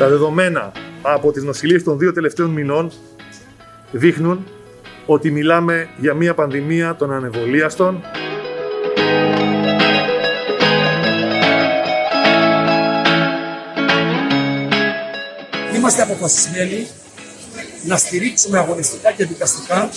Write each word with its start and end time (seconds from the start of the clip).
Τα 0.00 0.08
δεδομένα 0.08 0.72
από 1.02 1.32
τις 1.32 1.42
νοσηλίες 1.42 1.82
των 1.82 1.98
δύο 1.98 2.12
τελευταίων 2.12 2.50
μηνών 2.50 2.92
δείχνουν 3.90 4.46
ότι 5.06 5.30
μιλάμε 5.30 5.88
για 5.96 6.14
μια 6.14 6.34
πανδημία 6.34 6.96
των 6.96 7.12
ανεβολίαστων. 7.12 8.02
Είμαστε 15.76 16.02
αποφασισμένοι 16.02 16.86
να 17.84 17.96
στηρίξουμε 17.96 18.58
αγωνιστικά 18.58 19.12
και 19.12 19.24
δικαστικά 19.24 19.90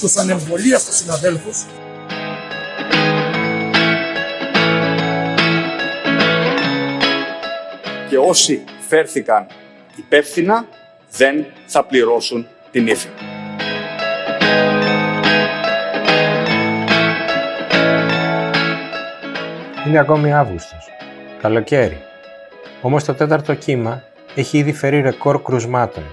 τους 0.00 0.16
ανεμβολίαστους 0.16 0.96
συναδέλφους. 0.96 1.64
Και 8.08 8.18
όσοι 8.18 8.64
φέρθηκαν 8.88 9.46
υπεύθυνα 9.96 10.66
δεν 11.10 11.46
θα 11.66 11.84
πληρώσουν 11.84 12.46
την 12.70 12.86
ύφη. 12.86 13.08
Είναι 19.86 19.98
ακόμη 19.98 20.32
Αύγουστος. 20.32 20.88
Καλοκαίρι. 21.40 22.00
Όμως 22.82 23.04
το 23.04 23.14
τέταρτο 23.14 23.54
κύμα 23.54 24.02
έχει 24.34 24.58
ήδη 24.58 24.72
φέρει 24.72 25.00
ρεκόρ 25.00 25.42
κρουσμάτων. 25.42 26.04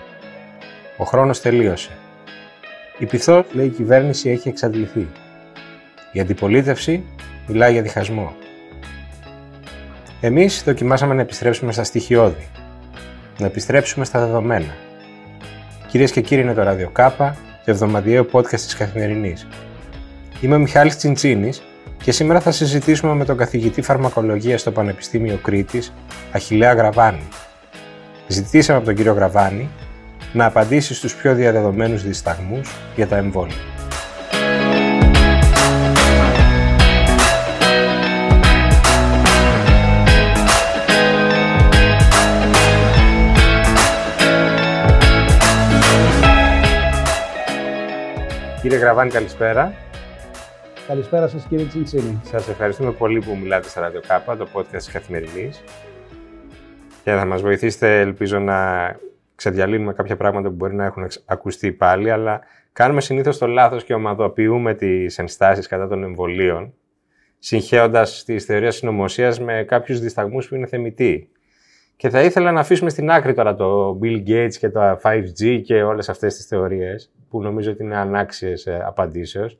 Ο 0.97 1.03
χρόνος 1.03 1.41
τελείωσε. 1.41 1.97
Η 2.97 3.05
πυθό, 3.05 3.45
λέει 3.51 3.65
η 3.65 3.69
κυβέρνηση, 3.69 4.29
έχει 4.29 4.47
εξαντληθεί. 4.47 5.07
Η 6.11 6.19
αντιπολίτευση 6.19 7.03
μιλάει 7.47 7.71
για 7.71 7.81
διχασμό. 7.81 8.35
Εμείς 10.21 10.63
δοκιμάσαμε 10.63 11.13
να 11.13 11.21
επιστρέψουμε 11.21 11.71
στα 11.71 11.83
στοιχειώδη. 11.83 12.47
Να 13.37 13.45
επιστρέψουμε 13.45 14.05
στα 14.05 14.19
δεδομένα. 14.19 14.75
Κυρίες 15.87 16.11
και 16.11 16.21
κύριοι, 16.21 16.41
είναι 16.41 16.53
το 16.53 16.69
Radio 16.69 16.89
Κάπα, 16.91 17.35
το 17.65 17.71
εβδομαδιαίο 17.71 18.25
podcast 18.31 18.49
της 18.49 18.75
Καθημερινής. 18.75 19.47
Είμαι 20.41 20.55
ο 20.55 20.59
Μιχάλης 20.59 20.97
Τσιντσίνης 20.97 21.61
και 22.03 22.11
σήμερα 22.11 22.39
θα 22.39 22.51
συζητήσουμε 22.51 23.13
με 23.13 23.25
τον 23.25 23.37
καθηγητή 23.37 23.81
φαρμακολογίας 23.81 24.61
στο 24.61 24.71
Πανεπιστήμιο 24.71 25.39
Κρήτης, 25.43 25.93
Αχιλέα 26.31 26.73
Γραβάνη. 26.73 27.27
Ζητήσαμε 28.27 28.77
από 28.77 28.87
τον 28.87 28.95
κύριο 28.95 29.13
Γραβάνη 29.13 29.69
να 30.33 30.45
απαντήσει 30.45 30.93
στους 30.93 31.15
πιο 31.15 31.35
διαδεδομένους 31.35 32.03
δισταγμούς 32.03 32.71
για 32.95 33.07
τα 33.07 33.17
εμβόλια. 33.17 33.72
Κύριε 48.63 48.77
Γραβάνη, 48.77 49.09
καλησπέρα. 49.09 49.73
Καλησπέρα 50.87 51.27
σας 51.27 51.45
κύριε 51.49 51.65
Τσιντσίνη. 51.65 52.21
Σας 52.23 52.47
ευχαριστούμε 52.47 52.91
πολύ 52.91 53.19
που 53.19 53.37
μιλάτε 53.41 53.67
στα 53.67 53.89
Radio 53.89 54.01
Κάπα, 54.07 54.37
το 54.37 54.47
podcast 54.53 54.75
της 54.75 54.91
Καθημερινής. 54.91 55.63
Και 57.03 57.11
θα 57.11 57.25
μας 57.25 57.41
βοηθήσετε, 57.41 57.99
ελπίζω, 57.99 58.39
να 58.39 58.55
ξεδιαλύνουμε 59.35 59.93
κάποια 59.93 60.15
πράγματα 60.15 60.49
που 60.49 60.55
μπορεί 60.55 60.75
να 60.75 60.85
έχουν 60.85 61.07
ακουστεί 61.25 61.71
πάλι, 61.71 62.11
αλλά 62.11 62.41
κάνουμε 62.73 63.01
συνήθως 63.01 63.37
το 63.37 63.47
λάθος 63.47 63.83
και 63.83 63.93
ομαδοποιούμε 63.93 64.73
τις 64.73 65.17
ενστάσεις 65.17 65.67
κατά 65.67 65.87
των 65.87 66.03
εμβολίων, 66.03 66.73
συγχέοντας 67.39 68.23
τις 68.23 68.45
θεωρίες 68.45 68.75
συνωμοσίας 68.75 69.39
με 69.39 69.63
κάποιους 69.67 69.99
δισταγμούς 69.99 70.47
που 70.47 70.55
είναι 70.55 70.67
θεμητοί. 70.67 71.29
Και 71.95 72.09
θα 72.09 72.21
ήθελα 72.21 72.51
να 72.51 72.59
αφήσουμε 72.59 72.89
στην 72.89 73.11
άκρη 73.11 73.33
τώρα 73.33 73.55
το 73.55 73.99
Bill 74.01 74.23
Gates 74.27 74.53
και 74.59 74.69
το 74.69 74.99
5G 75.01 75.61
και 75.65 75.83
όλες 75.83 76.09
αυτές 76.09 76.35
τις 76.35 76.45
θεωρίες, 76.45 77.11
που 77.33 77.41
νομίζω 77.41 77.71
ότι 77.71 77.83
είναι 77.83 77.97
ανάξιες 77.97 78.65
ε, 78.65 78.83
απαντήσεως, 78.85 79.59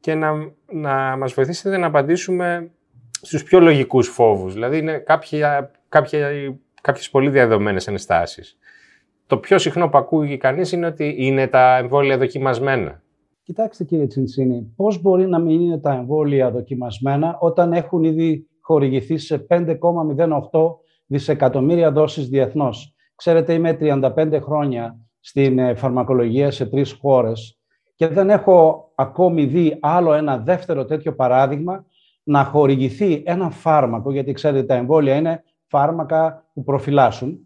και 0.00 0.14
να, 0.14 0.32
να 0.72 1.16
μας 1.16 1.32
βοηθήσετε 1.32 1.76
να 1.76 1.86
απαντήσουμε 1.86 2.70
στους 3.10 3.42
πιο 3.42 3.60
λογικούς 3.60 4.08
φόβους. 4.08 4.52
Δηλαδή 4.52 4.78
είναι 4.78 4.98
κάποια, 4.98 5.70
κάποια, 5.88 6.28
κάποιες 6.82 7.10
πολύ 7.10 7.30
διαδεδομένες 7.30 7.86
ενστάσεις. 7.86 8.58
Το 9.26 9.36
πιο 9.36 9.58
συχνό 9.58 9.88
που 9.88 9.98
ακούει 9.98 10.36
κανείς 10.36 10.72
είναι 10.72 10.86
ότι 10.86 11.14
είναι 11.18 11.46
τα 11.46 11.76
εμβόλια 11.76 12.18
δοκιμασμένα. 12.18 13.02
Κοιτάξτε 13.42 13.84
κύριε 13.84 14.06
Τσιντσίνη, 14.06 14.72
πώς 14.76 15.02
μπορεί 15.02 15.26
να 15.26 15.38
μην 15.38 15.60
είναι 15.60 15.78
τα 15.78 15.92
εμβόλια 15.92 16.50
δοκιμασμένα 16.50 17.36
όταν 17.40 17.72
έχουν 17.72 18.04
ήδη 18.04 18.48
χορηγηθεί 18.60 19.18
σε 19.18 19.46
5,08 19.50 19.66
δισεκατομμύρια 21.06 21.92
δόσεις 21.92 22.28
διεθνώς; 22.28 22.94
Ξέρετε, 23.14 23.52
είμαι 23.52 23.76
35 23.80 24.38
χρόνια 24.42 25.07
στην 25.20 25.58
ε, 25.58 25.74
φαρμακολογία 25.74 26.50
σε 26.50 26.66
τρεις 26.66 26.92
χώρες 27.00 27.58
και 27.94 28.08
δεν 28.08 28.30
έχω 28.30 28.90
ακόμη 28.94 29.44
δει 29.44 29.78
άλλο 29.80 30.12
ένα 30.12 30.38
δεύτερο 30.38 30.84
τέτοιο 30.84 31.14
παράδειγμα 31.14 31.84
να 32.22 32.44
χορηγηθεί 32.44 33.22
ένα 33.26 33.50
φάρμακο, 33.50 34.12
γιατί 34.12 34.32
ξέρετε 34.32 34.66
τα 34.66 34.74
εμβόλια 34.74 35.14
είναι 35.14 35.42
φάρμακα 35.66 36.46
που 36.54 36.64
προφυλάσσουν, 36.64 37.38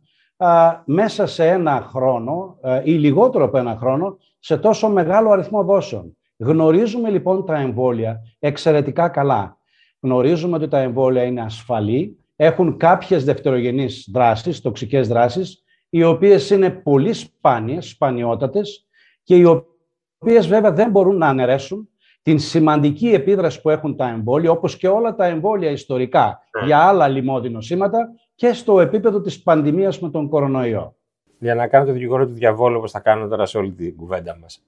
μέσα 0.85 1.27
σε 1.27 1.49
ένα 1.49 1.89
χρόνο 1.91 2.59
ή 2.85 2.93
λιγότερο 2.93 3.45
από 3.45 3.59
ένα 3.59 3.77
χρόνο 3.77 4.19
σε 4.39 4.57
τόσο 4.57 4.89
μεγάλο 4.89 5.31
αριθμό 5.31 5.65
δόσεων. 5.65 6.17
Γνωρίζουμε 6.37 7.11
λοιπόν 7.11 7.47
τα 7.47 7.59
εμβόλια 7.59 8.21
εξαιρετικά 8.39 9.09
καλά. 9.09 9.57
Γνωρίζουμε 10.01 10.57
ότι 10.57 10.69
τα 10.69 10.79
εμβόλια 10.79 11.23
είναι 11.23 11.41
ασφαλή, 11.41 12.19
έχουν 12.37 12.77
κάποιες 12.77 13.25
δευτερογενείς 13.25 14.09
δράσεις, 14.13 14.61
τοξικές 14.61 15.09
δράσεις, 15.09 15.62
οι 15.95 16.03
οποίες 16.03 16.51
είναι 16.51 16.71
πολύ 16.71 17.13
σπάνιες, 17.13 17.89
σπανιότατες 17.89 18.87
και 19.23 19.37
οι 19.37 19.45
οποίες 19.45 20.47
βέβαια 20.47 20.73
δεν 20.73 20.91
μπορούν 20.91 21.17
να 21.17 21.27
αναιρέσουν 21.29 21.89
την 22.23 22.39
σημαντική 22.39 23.09
επίδραση 23.09 23.61
που 23.61 23.71
έχουν 23.71 23.97
τα 23.97 24.09
εμβόλια, 24.09 24.51
όπως 24.51 24.77
και 24.77 24.89
όλα 24.89 25.15
τα 25.15 25.27
εμβόλια 25.27 25.71
ιστορικά 25.71 26.41
ναι. 26.61 26.67
για 26.67 26.79
άλλα 26.79 27.09
λοιμώδη 27.09 27.49
νοσήματα 27.49 28.09
και 28.35 28.53
στο 28.53 28.81
επίπεδο 28.81 29.21
της 29.21 29.43
πανδημίας 29.43 30.01
με 30.01 30.11
τον 30.11 30.29
κορονοϊό. 30.29 30.97
Για 31.39 31.55
να 31.55 31.67
κάνω 31.67 31.85
το 31.85 31.93
δικηγόρο 31.93 32.27
του 32.27 32.33
διαβόλου, 32.33 32.77
όπως 32.77 32.91
θα 32.91 33.01
κάνω 33.01 33.29
τώρα 33.29 33.47
σε 33.47 33.59
όλη 33.59 33.73
την 33.73 33.97
κουβέντα 33.97 34.39
μας. 34.41 34.65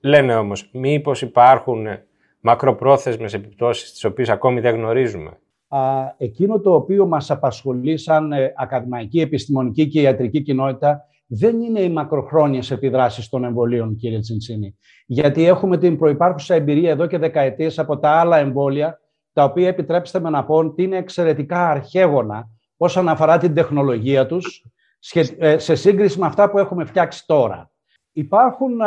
Λένε 0.00 0.34
όμως, 0.34 0.70
μήπως 0.72 1.22
υπάρχουν 1.22 1.86
μακροπρόθεσμες 2.40 3.34
επιπτώσεις, 3.34 3.92
τις 3.92 4.04
οποίες 4.04 4.28
ακόμη 4.28 4.60
δεν 4.60 4.74
γνωρίζουμε. 4.74 5.38
Α, 5.68 6.14
εκείνο 6.16 6.60
το 6.60 6.74
οποίο 6.74 7.06
μας 7.06 7.30
απασχολεί 7.30 7.96
σαν 7.96 8.32
ε, 8.32 8.52
ακαδημαϊκή, 8.56 9.20
επιστημονική 9.20 9.88
και 9.88 10.00
ιατρική 10.00 10.42
κοινότητα 10.42 11.04
δεν 11.26 11.60
είναι 11.60 11.80
οι 11.80 11.88
μακροχρόνιες 11.88 12.70
επιδράσεις 12.70 13.28
των 13.28 13.44
εμβολίων, 13.44 13.96
κύριε 13.96 14.18
Τσιντσίνη. 14.18 14.76
Γιατί 15.06 15.44
έχουμε 15.44 15.78
την 15.78 15.96
προπάρχουσα 15.96 16.54
εμπειρία 16.54 16.90
εδώ 16.90 17.06
και 17.06 17.18
δεκαετίες 17.18 17.78
από 17.78 17.98
τα 17.98 18.10
άλλα 18.10 18.38
εμβόλια, 18.38 19.00
τα 19.32 19.44
οποία 19.44 19.68
επιτρέψτε 19.68 20.20
με 20.20 20.30
να 20.30 20.44
πω 20.44 20.54
ότι 20.54 20.82
είναι 20.82 20.96
εξαιρετικά 20.96 21.68
αρχαίγωνα 21.68 22.48
όσον 22.76 23.08
αφορά 23.08 23.38
την 23.38 23.54
τεχνολογία 23.54 24.26
τους 24.26 24.64
ε, 25.38 25.58
σε 25.58 25.74
σύγκριση 25.74 26.18
με 26.18 26.26
αυτά 26.26 26.50
που 26.50 26.58
έχουμε 26.58 26.84
φτιάξει 26.84 27.26
τώρα. 27.26 27.70
Υπάρχουν 28.12 28.78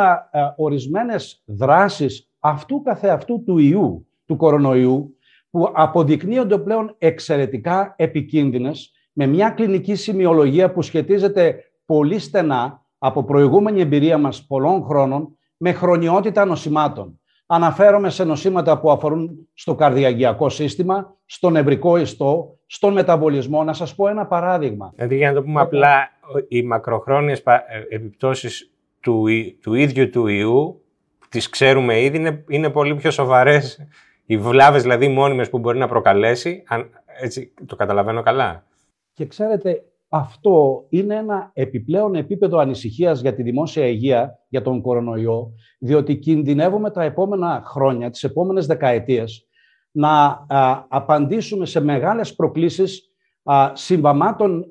ορισμένες 0.56 1.42
δράσεις 1.46 2.30
αυτού 2.38 2.82
καθεαυτού 2.82 3.42
του 3.44 3.58
ιού, 3.58 4.06
του 4.26 4.36
κορονοϊού, 4.36 5.16
που 5.52 5.70
αποδεικνύονται 5.72 6.58
πλέον 6.58 6.94
εξαιρετικά 6.98 7.94
επικίνδυνες, 7.96 8.92
με 9.12 9.26
μια 9.26 9.50
κλινική 9.50 9.94
σημειολογία 9.94 10.72
που 10.72 10.82
σχετίζεται 10.82 11.56
πολύ 11.86 12.18
στενά 12.18 12.86
από 12.98 13.24
προηγούμενη 13.24 13.80
εμπειρία 13.80 14.18
μας 14.18 14.46
πολλών 14.46 14.84
χρόνων 14.84 15.36
με 15.56 15.72
χρονιότητα 15.72 16.44
νοσημάτων. 16.44 17.20
Αναφέρομαι 17.46 18.10
σε 18.10 18.24
νοσήματα 18.24 18.80
που 18.80 18.90
αφορούν 18.90 19.48
στο 19.54 19.74
καρδιαγγειακό 19.74 20.48
σύστημα, 20.48 21.16
στον 21.26 21.52
νευρικό 21.52 21.96
ιστό, 21.96 22.58
στον 22.66 22.92
μεταβολισμό. 22.92 23.64
Να 23.64 23.72
σας 23.72 23.94
πω 23.94 24.08
ένα 24.08 24.26
παράδειγμα. 24.26 24.92
Δηλαδή, 24.94 25.16
για 25.16 25.28
να 25.28 25.34
το 25.34 25.42
πούμε 25.42 25.60
απλά, 25.60 26.10
οι 26.48 26.62
μακροχρόνιες 26.62 27.42
ε, 27.44 27.60
επιπτώσεις 27.88 28.70
του, 29.00 29.24
του 29.60 29.74
ίδιου 29.74 30.10
του 30.10 30.26
ιού, 30.26 30.84
τις 31.28 31.48
ξέρουμε 31.48 32.00
ήδη, 32.00 32.16
είναι, 32.16 32.44
είναι 32.48 32.70
πολύ 32.70 32.94
πιο 32.94 33.10
σοβαρές. 33.10 33.86
Οι 34.32 34.36
βλάβες 34.36 34.82
δηλαδή 34.82 35.08
μόνιμες 35.08 35.50
που 35.50 35.58
μπορεί 35.58 35.78
να 35.78 35.88
προκαλέσει, 35.88 36.62
αν, 36.66 36.90
έτσι 37.20 37.54
το 37.66 37.76
καταλαβαίνω 37.76 38.22
καλά; 38.22 38.64
Και 39.12 39.26
ξέρετε, 39.26 39.82
αυτό 40.08 40.86
είναι 40.88 41.14
ένα 41.14 41.50
επιπλέον 41.52 42.14
επίπεδο 42.14 42.58
ανησυχίας 42.58 43.20
για 43.20 43.34
τη 43.34 43.42
δημόσια 43.42 43.86
υγεία, 43.86 44.38
για 44.48 44.62
τον 44.62 44.80
κορονοϊό, 44.80 45.52
διότι 45.78 46.16
κινδυνεύουμε 46.16 46.90
τα 46.90 47.02
επόμενα 47.02 47.62
χρόνια, 47.66 48.10
τις 48.10 48.24
επόμενες 48.24 48.66
δεκαετίες, 48.66 49.48
να 49.90 50.46
απαντήσουμε 50.88 51.66
σε 51.66 51.80
μεγάλες 51.80 52.34
προκλήσεις 52.34 53.12
α, 53.42 53.70
συμβαμάτων 53.74 54.70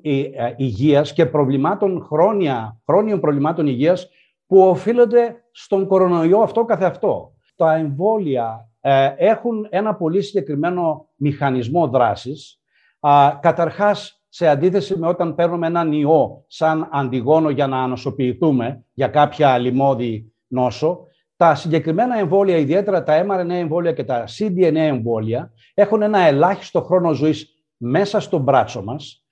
υγείας 0.56 1.12
και 1.12 1.26
προβλημάτων 1.26 2.02
χρόνια, 2.02 2.80
χρόνιων 2.86 3.20
προβλημάτων 3.20 3.66
υγείας 3.66 4.08
που 4.46 4.60
οφείλονται 4.60 5.44
στον 5.50 5.86
κορονοϊό 5.86 6.38
αυτό 6.38 6.64
καθεαυτό. 6.64 7.32
Τα 7.56 7.74
εμβόλια 7.74 8.66
ε, 8.66 8.71
έχουν 9.16 9.66
ένα 9.70 9.94
πολύ 9.94 10.22
συγκεκριμένο 10.22 11.08
μηχανισμό 11.16 11.88
δράσης. 11.88 12.60
Α, 13.00 13.38
καταρχάς, 13.40 14.22
σε 14.28 14.48
αντίθεση 14.48 14.98
με 14.98 15.08
όταν 15.08 15.34
παίρνουμε 15.34 15.66
έναν 15.66 15.92
ιό 15.92 16.44
σαν 16.46 16.88
αντιγόνο 16.92 17.50
για 17.50 17.66
να 17.66 17.82
ανοσοποιηθούμε 17.82 18.84
για 18.92 19.08
κάποια 19.08 19.58
λοιμώδη 19.58 20.32
νόσο, 20.46 21.06
τα 21.36 21.54
συγκεκριμένα 21.54 22.18
εμβόλια, 22.18 22.56
ιδιαίτερα 22.56 23.02
τα 23.02 23.26
mRNA 23.26 23.50
εμβόλια 23.50 23.92
και 23.92 24.04
τα 24.04 24.24
cDNA 24.38 24.74
εμβόλια, 24.74 25.52
έχουν 25.74 26.02
ένα 26.02 26.18
ελάχιστο 26.18 26.82
χρόνο 26.82 27.12
ζωής 27.12 27.54
μέσα 27.76 28.20
στο 28.20 28.38
μπράτσο 28.38 28.82
μας. 28.82 29.24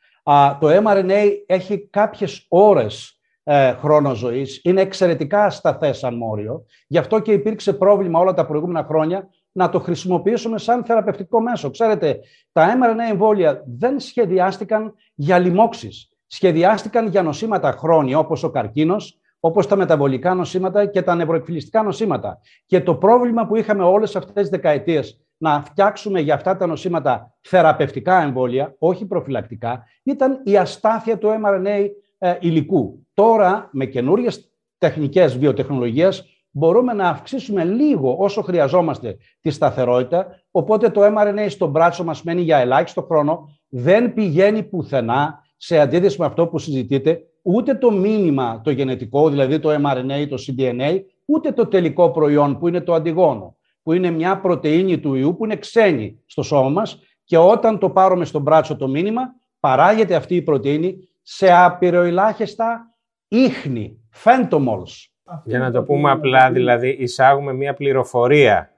Το 0.60 0.68
mRNA 0.84 1.28
έχει 1.46 1.88
κάποιες 1.88 2.46
ώρες 2.48 3.20
ε, 3.42 3.72
χρόνο 3.72 4.14
ζωής, 4.14 4.60
είναι 4.64 4.80
εξαιρετικά 4.80 5.44
ασταθές 5.44 5.98
σαν 5.98 6.16
μόριο, 6.16 6.64
γι' 6.86 6.98
αυτό 6.98 7.20
και 7.20 7.32
υπήρξε 7.32 7.72
πρόβλημα 7.72 8.20
όλα 8.20 8.34
τα 8.34 8.46
προηγούμενα 8.46 8.84
χρόνια 8.84 9.28
να 9.52 9.68
το 9.68 9.80
χρησιμοποιήσουμε 9.80 10.58
σαν 10.58 10.84
θεραπευτικό 10.84 11.40
μέσο. 11.40 11.70
Ξέρετε, 11.70 12.18
τα 12.52 12.78
mRNA 12.78 13.10
εμβόλια 13.10 13.62
δεν 13.66 14.00
σχεδιάστηκαν 14.00 14.94
για 15.14 15.38
λοιμώξεις. 15.38 16.08
Σχεδιάστηκαν 16.26 17.08
για 17.08 17.22
νοσήματα 17.22 17.72
χρόνια, 17.72 18.18
όπως 18.18 18.42
ο 18.42 18.50
καρκίνος, 18.50 19.20
όπως 19.40 19.66
τα 19.66 19.76
μεταβολικά 19.76 20.34
νοσήματα 20.34 20.86
και 20.86 21.02
τα 21.02 21.14
νευροεκφυλιστικά 21.14 21.82
νοσήματα. 21.82 22.40
Και 22.66 22.80
το 22.80 22.94
πρόβλημα 22.94 23.46
που 23.46 23.56
είχαμε 23.56 23.84
όλες 23.84 24.16
αυτές 24.16 24.32
τις 24.34 24.48
δεκαετίες 24.48 25.24
να 25.36 25.62
φτιάξουμε 25.62 26.20
για 26.20 26.34
αυτά 26.34 26.56
τα 26.56 26.66
νοσήματα 26.66 27.34
θεραπευτικά 27.40 28.22
εμβόλια, 28.22 28.74
όχι 28.78 29.06
προφυλακτικά, 29.06 29.84
ήταν 30.02 30.40
η 30.44 30.56
αστάθεια 30.56 31.18
του 31.18 31.28
mRNA 31.28 31.86
ε, 32.18 32.36
υλικού. 32.40 33.06
Τώρα, 33.14 33.68
με 33.72 33.84
καινούριες 33.86 34.52
τεχνικές 34.78 35.38
βιοτεχνολογίας, 35.38 36.24
μπορούμε 36.50 36.92
να 36.92 37.08
αυξήσουμε 37.08 37.64
λίγο 37.64 38.16
όσο 38.18 38.42
χρειαζόμαστε 38.42 39.16
τη 39.40 39.50
σταθερότητα, 39.50 40.26
οπότε 40.50 40.88
το 40.88 41.00
mRNA 41.04 41.46
στο 41.48 41.66
μπράτσο 41.66 42.04
μας 42.04 42.22
μένει 42.22 42.42
για 42.42 42.58
ελάχιστο 42.58 43.02
χρόνο, 43.02 43.48
δεν 43.68 44.14
πηγαίνει 44.14 44.62
πουθενά 44.62 45.44
σε 45.56 45.78
αντίθεση 45.78 46.20
με 46.20 46.26
αυτό 46.26 46.46
που 46.46 46.58
συζητείτε, 46.58 47.20
ούτε 47.42 47.74
το 47.74 47.90
μήνυμα 47.90 48.60
το 48.64 48.70
γενετικό, 48.70 49.28
δηλαδή 49.28 49.58
το 49.58 49.70
mRNA, 49.70 50.26
το 50.28 50.36
cDNA, 50.46 51.00
ούτε 51.24 51.52
το 51.52 51.66
τελικό 51.66 52.10
προϊόν 52.10 52.58
που 52.58 52.68
είναι 52.68 52.80
το 52.80 52.94
αντιγόνο, 52.94 53.56
που 53.82 53.92
είναι 53.92 54.10
μια 54.10 54.40
πρωτεΐνη 54.40 54.98
του 54.98 55.14
ιού 55.14 55.36
που 55.36 55.44
είναι 55.44 55.56
ξένη 55.56 56.22
στο 56.26 56.42
σώμα 56.42 56.68
μας. 56.68 56.98
Και 57.24 57.36
όταν 57.36 57.78
το 57.78 57.90
πάρουμε 57.90 58.24
στο 58.24 58.38
μπράτσο 58.38 58.76
το 58.76 58.88
μήνυμα, 58.88 59.22
παράγεται 59.60 60.14
αυτή 60.14 60.34
η 60.34 60.42
πρωτεΐνη 60.42 60.96
σε 61.22 61.52
απειροελάχιστα 61.52 62.94
ίχνη, 63.28 64.08
φέντομολς, 64.10 65.09
για 65.44 65.58
να 65.58 65.70
το 65.70 65.82
πούμε 65.82 66.10
απλά, 66.10 66.50
δηλαδή, 66.50 66.88
εισάγουμε 66.88 67.52
μία 67.52 67.74
πληροφορία. 67.74 68.70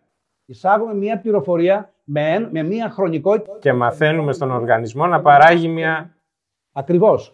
Εισάγουμε 0.45 0.95
μία 0.95 1.21
πληροφορία 1.21 1.93
με, 2.05 2.49
με 2.53 2.63
μία 2.63 2.91
χρονικότητα. 2.91 3.57
Και 3.61 3.73
μαθαίνουμε 3.73 4.33
στον 4.33 4.51
οργανισμό 4.51 5.07
να 5.07 5.21
παράγει 5.21 5.69
μία... 5.69 6.17
Ακριβώς. 6.73 7.33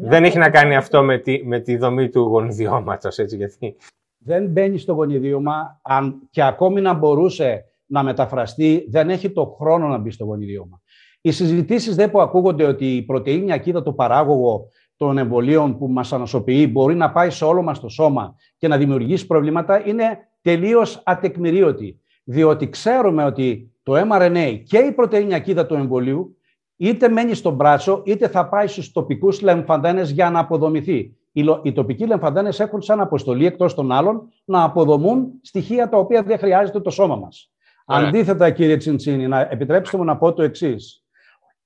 Δεν 0.00 0.24
έχει 0.24 0.38
να 0.38 0.50
κάνει 0.50 0.76
αυτό 0.76 1.02
με 1.02 1.18
τη, 1.18 1.46
με 1.46 1.60
τη 1.60 1.76
δομή 1.76 2.08
του 2.08 2.20
γονιδιώματος, 2.20 3.18
έτσι, 3.18 3.36
γιατί... 3.36 3.76
Δεν 4.18 4.46
μπαίνει 4.46 4.78
στο 4.78 4.92
γονιδίωμα, 4.92 5.80
αν 5.82 6.28
και 6.30 6.42
ακόμη 6.42 6.80
να 6.80 6.94
μπορούσε 6.94 7.64
να 7.86 8.02
μεταφραστεί, 8.02 8.86
δεν 8.88 9.10
έχει 9.10 9.30
το 9.30 9.46
χρόνο 9.46 9.86
να 9.86 9.98
μπει 9.98 10.10
στο 10.10 10.24
γονιδίωμα. 10.24 10.80
Οι 11.20 11.30
συζητήσεις 11.30 11.94
δεν 11.94 12.10
που 12.10 12.20
ακούγονται 12.20 12.64
ότι 12.64 12.96
η 12.96 13.02
πρωτεΐνη 13.02 13.52
ακίδα 13.52 13.82
το 13.82 13.92
παράγωγο 13.92 14.68
των 14.98 15.18
εμβολίων 15.18 15.78
που 15.78 15.88
μας 15.88 16.12
ανοσοποιεί 16.12 16.68
μπορεί 16.72 16.94
να 16.94 17.10
πάει 17.10 17.30
σε 17.30 17.44
όλο 17.44 17.62
μας 17.62 17.80
το 17.80 17.88
σώμα 17.88 18.34
και 18.56 18.68
να 18.68 18.76
δημιουργήσει 18.76 19.26
προβλήματα 19.26 19.86
είναι 19.86 20.18
τελείως 20.42 21.02
ατεκμηρίωτη. 21.04 22.00
Διότι 22.24 22.68
ξέρουμε 22.68 23.24
ότι 23.24 23.72
το 23.82 23.92
mRNA 24.10 24.62
και 24.64 24.78
η 24.78 24.92
πρωτεΐνη 24.92 25.34
ακίδα 25.34 25.66
του 25.66 25.74
εμβολίου 25.74 26.36
είτε 26.76 27.08
μένει 27.08 27.34
στον 27.34 27.54
μπράτσο 27.54 28.02
είτε 28.04 28.28
θα 28.28 28.48
πάει 28.48 28.66
στους 28.66 28.92
τοπικούς 28.92 29.40
λεμφαντένες 29.40 30.10
για 30.10 30.30
να 30.30 30.38
αποδομηθεί. 30.38 31.16
Οι 31.62 31.72
τοπικοί 31.72 32.06
λεμφαντένες 32.06 32.60
έχουν 32.60 32.82
σαν 32.82 33.00
αποστολή 33.00 33.46
εκτός 33.46 33.74
των 33.74 33.92
άλλων 33.92 34.28
να 34.44 34.62
αποδομούν 34.62 35.30
στοιχεία 35.42 35.88
τα 35.88 35.98
οποία 35.98 36.22
δεν 36.22 36.38
χρειάζεται 36.38 36.80
το 36.80 36.90
σώμα 36.90 37.16
μας. 37.16 37.52
Αντίθετα, 37.86 38.50
κύριε 38.50 38.76
Τσιντσίνη, 38.76 39.28
να 39.28 39.40
επιτρέψτε 39.40 39.96
μου 39.96 40.04
να 40.04 40.16
πω 40.16 40.32
το 40.32 40.42
εξής. 40.42 41.04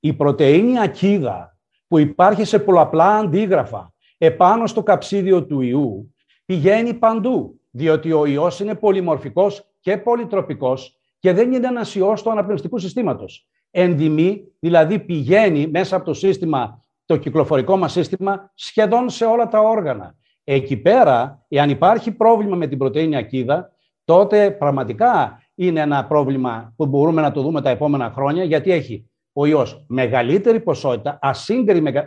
Η 0.00 0.12
πρωτεΐνη 0.12 0.78
ακίδα 0.80 1.51
που 1.92 1.98
υπάρχει 1.98 2.44
σε 2.44 2.58
πολλαπλά 2.58 3.16
αντίγραφα 3.16 3.92
επάνω 4.18 4.66
στο 4.66 4.82
καψίδιο 4.82 5.46
του 5.46 5.60
ιού, 5.60 6.14
πηγαίνει 6.44 6.94
παντού, 6.94 7.60
διότι 7.70 8.12
ο 8.12 8.26
ιός 8.26 8.60
είναι 8.60 8.74
πολυμορφικός 8.74 9.64
και 9.80 9.96
πολυτροπικός 9.96 10.98
και 11.18 11.32
δεν 11.32 11.52
είναι 11.52 11.66
ένας 11.66 11.94
ιός 11.94 12.22
του 12.22 12.30
αναπνευστικού 12.30 12.78
συστήματος. 12.78 13.48
Ενδυμεί, 13.70 14.44
δηλαδή 14.58 14.98
πηγαίνει 14.98 15.66
μέσα 15.66 15.96
από 15.96 16.04
το 16.04 16.14
σύστημα, 16.14 16.80
το 17.04 17.16
κυκλοφορικό 17.16 17.76
μας 17.76 17.92
σύστημα, 17.92 18.50
σχεδόν 18.54 19.10
σε 19.10 19.24
όλα 19.24 19.48
τα 19.48 19.60
όργανα. 19.60 20.14
Εκεί 20.44 20.76
πέρα, 20.76 21.44
εάν 21.48 21.70
υπάρχει 21.70 22.12
πρόβλημα 22.12 22.56
με 22.56 22.66
την 22.66 22.78
πρωτεΐνη 22.78 23.16
ακίδα, 23.16 23.72
τότε 24.04 24.50
πραγματικά 24.50 25.42
είναι 25.54 25.80
ένα 25.80 26.06
πρόβλημα 26.06 26.72
που 26.76 26.86
μπορούμε 26.86 27.20
να 27.20 27.30
το 27.30 27.42
δούμε 27.42 27.60
τα 27.60 27.70
επόμενα 27.70 28.10
χρόνια, 28.10 28.44
γιατί 28.44 28.70
έχει 28.70 29.10
ο 29.32 29.46
ιός 29.46 29.84
μεγαλύτερη 29.88 30.60
ποσότητα, 30.60 31.18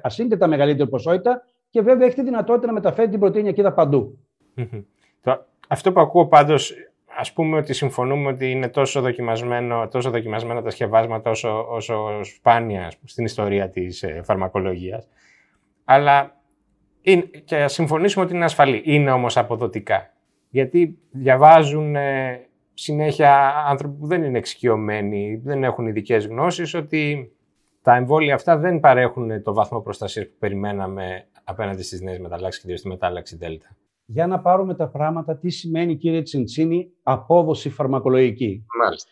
ασύγκριτα 0.01 0.47
μεγαλύτερη 0.47 0.89
ποσότητα 0.89 1.41
και 1.69 1.81
βέβαια 1.81 2.07
έχει 2.07 2.15
τη 2.15 2.23
δυνατότητα 2.23 2.67
να 2.67 2.73
μεταφέρει 2.73 3.09
την 3.09 3.19
πρωτεΐνη 3.19 3.49
ακίδα 3.49 3.73
παντού. 3.73 4.19
Αυτό 5.67 5.91
που 5.91 5.99
ακούω 5.99 6.27
πάντως, 6.27 6.73
ας 7.17 7.33
πούμε 7.33 7.57
ότι 7.57 7.73
συμφωνούμε 7.73 8.29
ότι 8.29 8.51
είναι 8.51 8.69
τόσο 8.69 9.01
δοκιμασμένο, 9.01 9.87
τόσο 9.87 10.09
δοκιμασμένα 10.09 10.61
τα 10.61 10.69
σκευάσματα 10.69 11.29
όσο, 11.29 11.65
όσο 11.69 12.23
σπάνια 12.23 12.91
στην 13.03 13.25
ιστορία 13.25 13.69
της 13.69 14.03
ε, 14.03 14.21
φαρμακολογίας. 14.23 15.07
Αλλά 15.83 16.35
είναι, 17.01 17.21
και 17.45 17.55
ας 17.55 17.73
συμφωνήσουμε 17.73 18.25
ότι 18.25 18.35
είναι 18.35 18.45
ασφαλή. 18.45 18.81
Είναι 18.85 19.11
όμως 19.11 19.37
αποδοτικά. 19.37 20.13
Γιατί 20.49 20.97
διαβάζουν 21.11 21.95
ε, 21.95 22.47
συνέχεια 22.75 23.53
άνθρωποι 23.67 23.97
που 23.99 24.07
δεν 24.07 24.23
είναι 24.23 24.37
εξοικειωμένοι, 24.37 25.41
δεν 25.43 25.63
έχουν 25.63 25.87
ειδικές 25.87 26.25
γνώσεις, 26.27 26.73
ότι 26.73 27.31
τα 27.81 27.95
εμβόλια 27.95 28.33
αυτά 28.33 28.57
δεν 28.57 28.79
παρέχουν 28.79 29.43
το 29.43 29.53
βαθμό 29.53 29.81
προστασίας 29.81 30.25
που 30.25 30.35
περιμέναμε 30.39 31.27
απέναντι 31.43 31.83
στις 31.83 32.01
νέες 32.01 32.19
μεταλλάξεις, 32.19 32.61
κυρίως 32.61 32.79
στη 32.79 32.87
μετάλλαξη 32.87 33.37
Δέλτα. 33.37 33.67
Για 34.05 34.27
να 34.27 34.39
πάρουμε 34.39 34.75
τα 34.75 34.87
πράγματα, 34.87 35.37
τι 35.37 35.49
σημαίνει 35.49 35.95
κύριε 35.95 36.21
Τσιντσίνη 36.21 36.91
απόδοση 37.03 37.69
φαρμακολογική; 37.69 38.65
Μάλιστα. 38.83 39.09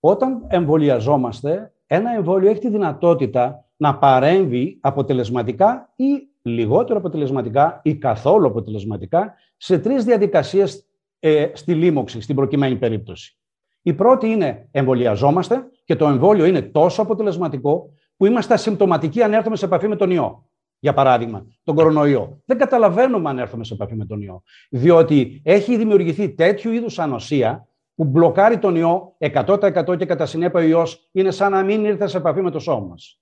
Όταν 0.00 0.44
εμβολιαζόμαστε, 0.48 1.72
ένα 1.86 2.14
εμβόλιο 2.14 2.50
έχει 2.50 2.60
τη 2.60 2.68
δυνατότητα 2.68 3.64
να 3.76 3.98
παρέμβει 3.98 4.78
αποτελεσματικά 4.80 5.92
ή 5.96 6.28
λιγότερο 6.42 6.98
αποτελεσματικά 6.98 7.80
ή 7.82 7.94
καθόλου 7.94 8.46
αποτελεσματικά 8.46 9.34
σε 9.56 9.78
τρεις 9.78 10.04
διαδικασίες 10.04 10.89
ε, 11.20 11.50
στη 11.52 11.74
λίμωξη, 11.74 12.20
στην 12.20 12.34
προκειμένη 12.34 12.76
περίπτωση. 12.76 13.38
Η 13.82 13.92
πρώτη 13.92 14.26
είναι 14.26 14.68
εμβολιαζόμαστε 14.70 15.64
και 15.84 15.96
το 15.96 16.06
εμβόλιο 16.06 16.44
είναι 16.44 16.62
τόσο 16.62 17.02
αποτελεσματικό 17.02 17.92
που 18.16 18.26
είμαστε 18.26 18.54
ασυμπτωματικοί 18.54 19.22
αν 19.22 19.32
έρθουμε 19.32 19.56
σε 19.56 19.64
επαφή 19.64 19.88
με 19.88 19.96
τον 19.96 20.10
ιό. 20.10 20.48
Για 20.78 20.92
παράδειγμα, 20.94 21.46
τον 21.62 21.74
κορονοϊό. 21.74 22.42
Δεν 22.44 22.58
καταλαβαίνουμε 22.58 23.28
αν 23.28 23.38
έρθουμε 23.38 23.64
σε 23.64 23.74
επαφή 23.74 23.96
με 23.96 24.06
τον 24.06 24.20
ιό. 24.22 24.42
Διότι 24.70 25.40
έχει 25.44 25.76
δημιουργηθεί 25.76 26.30
τέτοιου 26.30 26.72
είδους 26.72 26.98
ανοσία 26.98 27.68
που 27.94 28.04
μπλοκάρει 28.04 28.58
τον 28.58 28.76
ιό 28.76 29.16
100% 29.18 29.96
και 29.98 30.04
κατά 30.04 30.26
συνέπεια 30.26 30.60
ο 30.60 30.62
ιός 30.62 31.08
είναι 31.12 31.30
σαν 31.30 31.50
να 31.50 31.62
μην 31.62 31.84
ήρθε 31.84 32.06
σε 32.06 32.16
επαφή 32.16 32.42
με 32.42 32.50
το 32.50 32.58
σώμα 32.58 32.86
μας. 32.86 33.20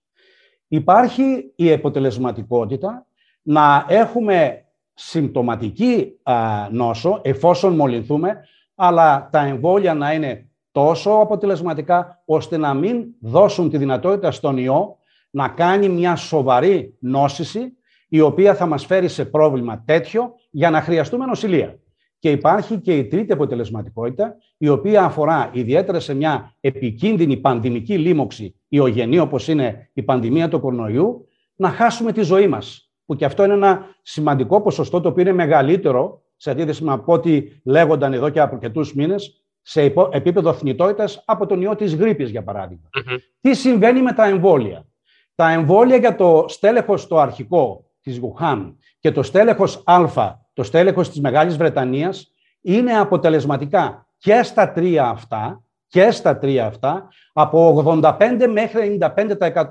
Υπάρχει 0.68 1.52
η 1.56 1.72
αποτελεσματικότητα 1.72 3.06
να 3.42 3.86
έχουμε 3.88 4.64
συμπτωματική 4.98 6.12
νόσο 6.70 7.20
εφόσον 7.22 7.74
μολυνθούμε, 7.74 8.40
αλλά 8.74 9.28
τα 9.32 9.40
εμβόλια 9.40 9.94
να 9.94 10.12
είναι 10.12 10.48
τόσο 10.72 11.10
αποτελεσματικά 11.10 12.22
ώστε 12.24 12.56
να 12.56 12.74
μην 12.74 13.04
δώσουν 13.20 13.70
τη 13.70 13.78
δυνατότητα 13.78 14.30
στον 14.30 14.56
ιό 14.56 14.98
να 15.30 15.48
κάνει 15.48 15.88
μια 15.88 16.16
σοβαρή 16.16 16.96
νόσηση 17.00 17.72
η 18.08 18.20
οποία 18.20 18.54
θα 18.54 18.66
μας 18.66 18.86
φέρει 18.86 19.08
σε 19.08 19.24
πρόβλημα 19.24 19.82
τέτοιο 19.86 20.34
για 20.50 20.70
να 20.70 20.80
χρειαστούμε 20.80 21.24
νοσηλεία. 21.24 21.78
Και 22.18 22.30
υπάρχει 22.30 22.80
και 22.80 22.96
η 22.96 23.06
τρίτη 23.06 23.32
αποτελεσματικότητα, 23.32 24.36
η 24.58 24.68
οποία 24.68 25.04
αφορά 25.04 25.50
ιδιαίτερα 25.52 26.00
σε 26.00 26.14
μια 26.14 26.54
επικίνδυνη 26.60 27.36
πανδημική 27.36 27.98
λίμωξη 27.98 28.54
ιογενή, 28.68 29.18
όπως 29.18 29.48
είναι 29.48 29.90
η 29.92 30.02
πανδημία 30.02 30.48
του 30.48 30.60
κορονοϊού, 30.60 31.28
να 31.56 31.70
χάσουμε 31.70 32.12
τη 32.12 32.22
ζωή 32.22 32.48
μας 32.48 32.87
που 33.08 33.16
και 33.16 33.24
αυτό 33.24 33.44
είναι 33.44 33.52
ένα 33.52 33.86
σημαντικό 34.02 34.60
ποσοστό 34.60 35.00
το 35.00 35.08
οποίο 35.08 35.22
είναι 35.22 35.32
μεγαλύτερο 35.32 36.22
σε 36.36 36.50
αντίθεση 36.50 36.84
με 36.84 36.92
από 36.92 37.12
ό,τι 37.12 37.42
λέγονταν 37.64 38.12
εδώ 38.12 38.28
και 38.28 38.40
από 38.40 38.54
αρκετούς 38.54 38.94
μήνες 38.94 39.42
σε 39.62 39.94
επίπεδο 40.10 40.52
θνητότητας 40.52 41.22
από 41.26 41.46
τον 41.46 41.60
ιό 41.60 41.76
της 41.76 41.94
γρήπης, 41.94 42.30
για 42.30 42.42
παραδειγμα 42.42 42.88
Τι 43.40 43.54
συμβαίνει 43.54 44.02
με 44.02 44.12
τα 44.12 44.24
εμβόλια; 44.24 44.86
Τα 45.34 45.50
εμβόλια 45.50 45.96
για 45.96 46.16
το 46.16 46.44
στέλεχος 46.48 47.06
το 47.06 47.18
αρχικό 47.18 47.90
της 48.00 48.18
Γουχάν 48.18 48.76
και 48.98 49.12
το 49.12 49.22
στέλεχος 49.22 49.82
Α, 49.84 50.04
το 50.52 50.62
στέλεχος 50.62 51.08
της 51.08 51.20
Μεγάλης 51.20 51.56
Βρετανίας, 51.56 52.32
είναι 52.60 52.92
αποτελεσματικά 52.92 54.06
και 54.18 54.42
στα 54.42 54.72
τρία 54.72 55.08
αυτά, 55.08 55.62
και 55.88 56.10
στα 56.10 56.38
τρία 56.38 56.66
αυτά 56.66 57.08
από 57.32 57.82
85 58.02 58.46
μέχρι 58.52 58.98
95%. 59.16 59.66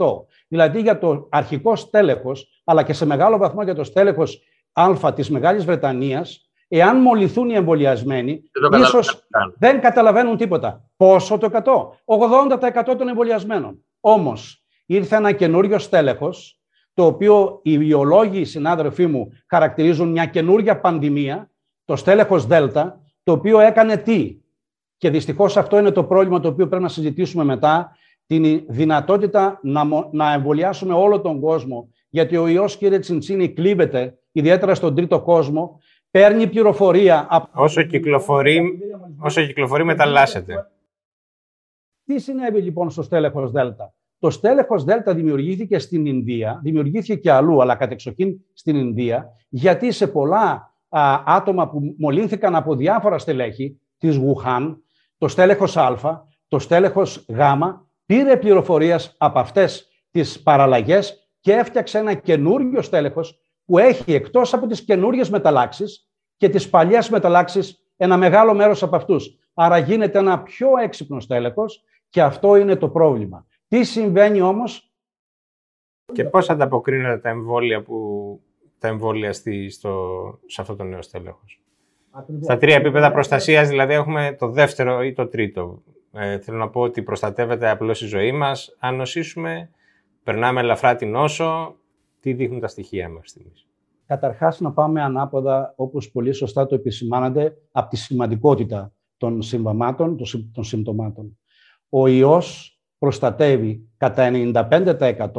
Δηλαδή 0.47 0.81
για 0.81 0.97
το 0.97 1.27
αρχικό 1.31 1.75
στέλεχος, 1.75 2.61
αλλά 2.63 2.83
και 2.83 2.93
σε 2.93 3.05
μεγάλο 3.05 3.37
βαθμό 3.37 3.63
για 3.63 3.75
το 3.75 3.83
στέλεχος 3.83 4.41
Α 4.71 5.13
της 5.13 5.29
Μεγάλης 5.29 5.65
Βρετανίας, 5.65 6.49
εάν 6.67 7.01
μολυθούν 7.01 7.49
οι 7.49 7.53
εμβολιασμένοι, 7.53 8.43
Δεν 8.61 8.69
το 8.71 8.77
ίσως 8.77 9.07
καταλαβαίνω. 9.07 9.53
δεν 9.59 9.81
καταλαβαίνουν 9.81 10.37
τίποτα. 10.37 10.89
Πόσο 10.97 11.37
το 11.37 11.45
100? 11.45 12.01
80% 12.05 12.95
των 12.97 13.07
εμβολιασμένων. 13.07 13.85
Όμως, 13.99 14.63
ήρθε 14.85 15.15
ένα 15.15 15.31
καινούριο 15.31 15.79
στέλεχος, 15.79 16.59
το 16.93 17.05
οποίο 17.05 17.59
οι 17.63 17.77
βιολόγοι, 17.77 18.39
οι 18.39 18.45
συνάδελφοί 18.45 19.05
μου, 19.07 19.29
χαρακτηρίζουν 19.49 20.11
μια 20.11 20.25
καινούργια 20.25 20.79
πανδημία, 20.79 21.51
το 21.85 21.95
στέλεχος 21.95 22.45
Δέλτα, 22.45 23.01
το 23.23 23.31
οποίο 23.31 23.59
έκανε 23.59 23.97
τι; 23.97 24.37
Και 24.97 25.09
δυστυχώς 25.09 25.57
αυτό 25.57 25.77
είναι 25.79 25.91
το 25.91 26.03
πρόβλημα 26.03 26.39
το 26.39 26.47
οποίο 26.47 26.67
πρέπει 26.67 26.83
να 26.83 26.89
συζητήσουμε 26.89 27.43
μετά, 27.43 27.97
την 28.25 28.63
δυνατότητα 28.67 29.59
να, 29.63 29.85
μο- 29.85 30.09
να 30.13 30.33
εμβολιάσουμε 30.33 30.93
όλο 30.93 31.21
τον 31.21 31.39
κόσμο, 31.39 31.89
γιατί 32.09 32.37
ο 32.37 32.47
ιός, 32.47 32.77
κύριε 32.77 32.99
Τσιντσίνη, 32.99 33.49
κλείβεται, 33.53 34.19
ιδιαίτερα 34.31 34.75
στον 34.75 34.95
τρίτο 34.95 35.21
κόσμο, 35.21 35.79
παίρνει 36.11 36.47
πληροφορία 36.47 37.27
από... 37.29 37.63
Όσο 37.63 37.83
κυκλοφορεί, 37.83 38.79
όσο 39.17 39.45
κυκλοφορεί 39.45 39.83
μεταλλάσσεται. 39.83 40.71
Τι 42.05 42.19
συνέβη 42.19 42.61
λοιπόν 42.61 42.89
στο 42.89 43.01
στέλεχος 43.01 43.51
Δέλτα; 43.51 43.93
Το 44.19 44.29
στέλεχος 44.29 44.83
Δέλτα 44.83 45.13
δημιουργήθηκε 45.13 45.79
στην 45.79 46.05
Ινδία, 46.05 46.59
δημιουργήθηκε 46.63 47.15
και 47.15 47.31
αλλού, 47.31 47.61
αλλά 47.61 47.75
κατεξοχήν 47.75 48.39
στην 48.53 48.75
Ινδία, 48.75 49.29
γιατί 49.49 49.91
σε 49.91 50.07
πολλά 50.07 50.73
α, 50.89 51.23
άτομα 51.25 51.69
που 51.69 51.95
μολύνθηκαν 51.97 52.55
από 52.55 52.75
διάφορα 52.75 53.17
στελέχη 53.17 53.79
της 53.97 54.15
Γουχάν, 54.15 54.81
το 55.17 55.27
στέλεχος 55.27 55.77
Α, 55.77 56.25
το 56.47 56.59
στέλεχος 56.59 57.25
Γ, 57.27 57.39
πήρε 58.05 58.37
πληροφορίες 58.37 59.15
από 59.17 59.39
αυτές 59.39 59.87
τις 60.11 60.41
παραλλαγές 60.43 61.31
και 61.39 61.53
έφτιαξε 61.53 61.97
ένα 61.97 62.13
καινούριο 62.13 62.81
στέλεχος 62.81 63.41
που 63.65 63.77
έχει 63.77 64.13
εκτός 64.13 64.53
από 64.53 64.67
τις 64.67 64.83
καινούριες 64.83 65.29
μεταλλάξεις 65.29 66.09
και 66.37 66.49
τις 66.49 66.69
παλιές 66.69 67.09
μεταλλάξεις 67.09 67.91
ένα 67.97 68.17
μεγάλο 68.17 68.53
μέρος 68.53 68.83
από 68.83 68.95
αυτούς. 68.95 69.37
Άρα 69.53 69.77
γίνεται 69.77 70.19
ένα 70.19 70.43
πιο 70.43 70.69
έξυπνο 70.77 71.19
στέλεχος 71.19 71.83
και 72.09 72.21
αυτό 72.21 72.55
είναι 72.55 72.75
το 72.75 72.89
πρόβλημα. 72.89 73.45
Τι 73.67 73.83
συμβαίνει 73.83 74.41
όμως, 74.41 74.91
Και 76.13 76.23
πώς 76.23 76.49
ανταποκρίνονται 76.49 77.17
τα 77.17 77.29
εμβόλια, 77.29 77.81
που, 77.81 78.39
τα 78.79 78.87
εμβόλια 78.87 79.33
στη, 79.33 79.69
στο, 79.69 80.39
σε 80.45 80.61
αυτό 80.61 80.75
το 80.75 80.83
νέο 80.83 81.01
στέλεχος; 81.01 81.61
Στα 82.41 82.57
τρία 82.57 82.75
επίπεδα 82.75 83.11
προστασίας, 83.11 83.67
δηλαδή 83.67 83.93
έχουμε 83.93 84.35
το 84.39 84.49
δεύτερο 84.49 85.03
ή 85.03 85.13
το 85.13 85.27
τρίτο. 85.27 85.83
Ε, 86.13 86.39
θέλω 86.39 86.57
να 86.57 86.69
πω 86.69 86.81
ότι 86.81 87.01
προστατεύεται 87.01 87.69
απλώς 87.69 88.01
η 88.01 88.05
ζωή 88.05 88.31
μας. 88.31 88.75
Αν 88.79 88.95
νοσήσουμε, 88.95 89.69
περνάμε 90.23 90.59
ελαφρά 90.59 90.95
την 90.95 91.11
νόσο. 91.11 91.75
Τι 92.19 92.33
δείχνουν 92.33 92.59
τα 92.59 92.67
στοιχεία 92.67 93.09
μας 93.09 93.29
στιγμής; 93.29 93.67
καταρχάς 94.05 94.59
να 94.59 94.71
πάμε 94.71 95.01
ανάποδα, 95.01 95.73
όπως 95.75 96.11
πολύ 96.11 96.31
σωστά 96.33 96.65
το 96.65 96.75
επισημάνατε, 96.75 97.57
από 97.71 97.89
τη 97.89 97.97
σημαντικότητα 97.97 98.91
των 99.17 99.41
συμβαμάτων, 99.41 100.17
των, 100.17 100.25
συμ- 100.25 100.53
των 100.53 100.63
συμπτωμάτων. 100.63 101.37
Ο 101.89 102.07
ιός 102.07 102.79
προστατεύει 102.97 103.89
κατά 103.97 104.29
95% 104.31 105.31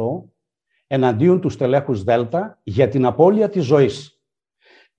εναντίον 0.87 1.41
του 1.41 1.49
στελέχους 1.49 2.03
Δέλτα 2.03 2.59
για 2.63 2.87
την 2.87 3.05
απώλεια 3.05 3.49
της 3.49 3.65
ζωής. 3.65 4.18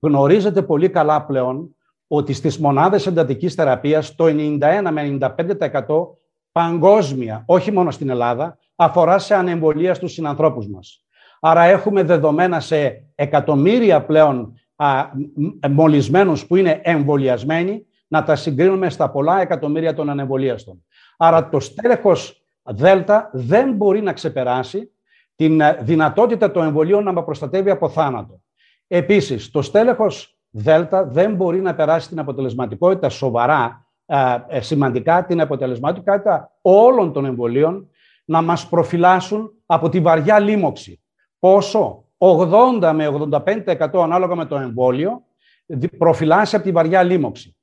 Γνωρίζετε 0.01 0.61
πολύ 0.61 0.89
καλά 0.89 1.25
πλέον 1.25 1.75
ότι 2.07 2.33
στις 2.33 2.59
μονάδες 2.59 3.07
εντατικής 3.07 3.53
θεραπείας 3.53 4.15
το 4.15 4.25
91 4.25 4.59
με 4.91 5.17
95% 5.37 6.07
παγκόσμια, 6.51 7.43
όχι 7.45 7.71
μόνο 7.71 7.91
στην 7.91 8.09
Ελλάδα, 8.09 8.57
αφορά 8.75 9.19
σε 9.19 9.35
ανεμβολία 9.35 9.93
στους 9.93 10.11
συνανθρώπους 10.11 10.67
μας. 10.67 11.05
Άρα 11.39 11.63
έχουμε 11.63 12.03
δεδομένα 12.03 12.59
σε 12.59 13.05
εκατομμύρια 13.15 14.05
πλέον 14.05 14.53
α, 14.75 15.05
μ- 15.35 15.67
μολυσμένους 15.67 16.45
που 16.45 16.55
είναι 16.55 16.79
εμβολιασμένοι 16.83 17.85
να 18.07 18.23
τα 18.23 18.35
συγκρίνουμε 18.35 18.89
στα 18.89 19.09
πολλά 19.09 19.41
εκατομμύρια 19.41 19.93
των 19.93 20.09
ανεμβολίαστων. 20.09 20.85
Άρα 21.17 21.49
το 21.49 21.59
στέλεχος 21.59 22.41
Δέλτα 22.63 23.29
δεν 23.33 23.73
μπορεί 23.73 24.01
να 24.01 24.13
ξεπεράσει 24.13 24.91
την 25.35 25.61
ε, 25.61 25.77
δυνατότητα 25.81 26.51
των 26.51 26.65
εμβολίων 26.65 27.03
να 27.03 27.11
με 27.11 27.23
προστατεύει 27.23 27.69
από 27.69 27.89
θάνατο. 27.89 28.40
Επίσης, 28.93 29.51
το 29.51 29.61
στέλεχος 29.61 30.35
Δέλτα 30.49 31.05
δεν 31.05 31.35
μπορεί 31.35 31.61
να 31.61 31.75
περάσει 31.75 32.07
την 32.09 32.19
αποτελεσματικότητα 32.19 33.09
σοβαρά, 33.09 33.85
ε, 34.05 34.37
ε, 34.47 34.61
σημαντικά 34.61 35.25
την 35.25 35.41
αποτελεσματικότητα 35.41 36.57
όλων 36.61 37.13
των 37.13 37.25
εμβολίων 37.25 37.89
να 38.25 38.41
μας 38.41 38.67
προφυλάσσουν 38.69 39.51
από 39.65 39.89
τη 39.89 39.99
βαριά 39.99 40.39
λίμωξη. 40.39 41.01
Πόσο; 41.39 42.05
80 42.17 42.91
με 42.93 43.07
85% 43.07 44.01
ανάλογα 44.03 44.35
με 44.35 44.45
το 44.45 44.55
εμβόλιο 44.55 45.23
δι- 45.65 45.97
προφυλάσσει 45.97 46.55
από 46.55 46.65
τη 46.65 46.71
βαριά 46.71 47.03
λίμωξη. 47.03 47.55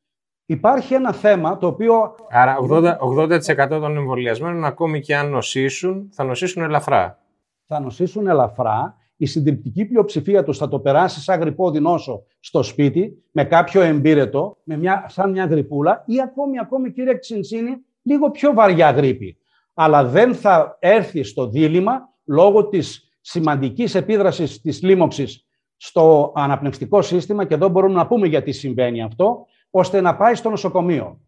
Υπάρχει 0.47 0.94
ένα 0.94 1.12
θέμα 1.12 1.56
το 1.58 1.66
οποίο 1.66 2.14
Άρα 2.30 2.56
80%, 2.58 2.97
80% 2.99 3.68
των 3.68 3.97
εμβολιασμένων, 3.97 4.64
ακόμη 4.64 5.00
και 5.00 5.16
αν 5.16 5.30
νοσήσουν, 5.30 6.08
θα 6.12 6.25
νοσήσουν 6.25 6.62
ελαφρά. 6.62 7.18
θα 7.66 7.80
νοσήσουν 7.80 8.26
ελαφρά, 8.26 8.97
η 9.20 9.26
συντριπτική 9.26 9.84
πλειοψηφία 9.84 10.44
τους 10.44 10.58
θα 10.58 10.68
το 10.68 10.78
περάσει 10.78 11.20
σαν 11.20 11.40
γρυπόδι 11.40 11.80
νόσο 11.80 12.22
στο 12.40 12.62
σπίτι, 12.62 13.22
με 13.30 13.44
κάποιο 13.44 13.80
εμπύρετο, 13.80 14.56
με 14.64 14.76
μια, 14.76 15.04
σαν 15.08 15.30
μια 15.30 15.44
γρυπούλα 15.44 16.04
ή 16.06 16.20
ακόμη, 16.20 16.58
ακόμη 16.58 16.92
κύριε 16.92 17.14
Ξιντσίνη, 17.14 17.76
λίγο 18.02 18.30
πιο 18.30 18.52
βαριά 18.52 18.90
γρήπη. 18.90 19.37
Αλλά 19.75 20.04
δεν 20.04 20.34
θα 20.34 20.76
έρθει 20.80 21.22
στο 21.22 21.48
δίλημα 21.48 22.08
λόγω 22.25 22.68
της 22.68 23.12
σημαντικής 23.20 23.94
επίδρασης 23.94 24.60
της 24.60 24.82
λίμωξης 24.82 25.46
στο 25.76 26.32
αναπνευστικό 26.34 27.02
σύστημα 27.02 27.44
και 27.44 27.54
εδώ 27.54 27.68
μπορούμε 27.68 27.94
να 27.94 28.06
πούμε 28.06 28.26
γιατί 28.26 28.52
συμβαίνει 28.52 29.02
αυτό, 29.02 29.46
ώστε 29.70 30.00
να 30.00 30.16
πάει 30.16 30.34
στο 30.34 30.50
νοσοκομείο. 30.50 31.20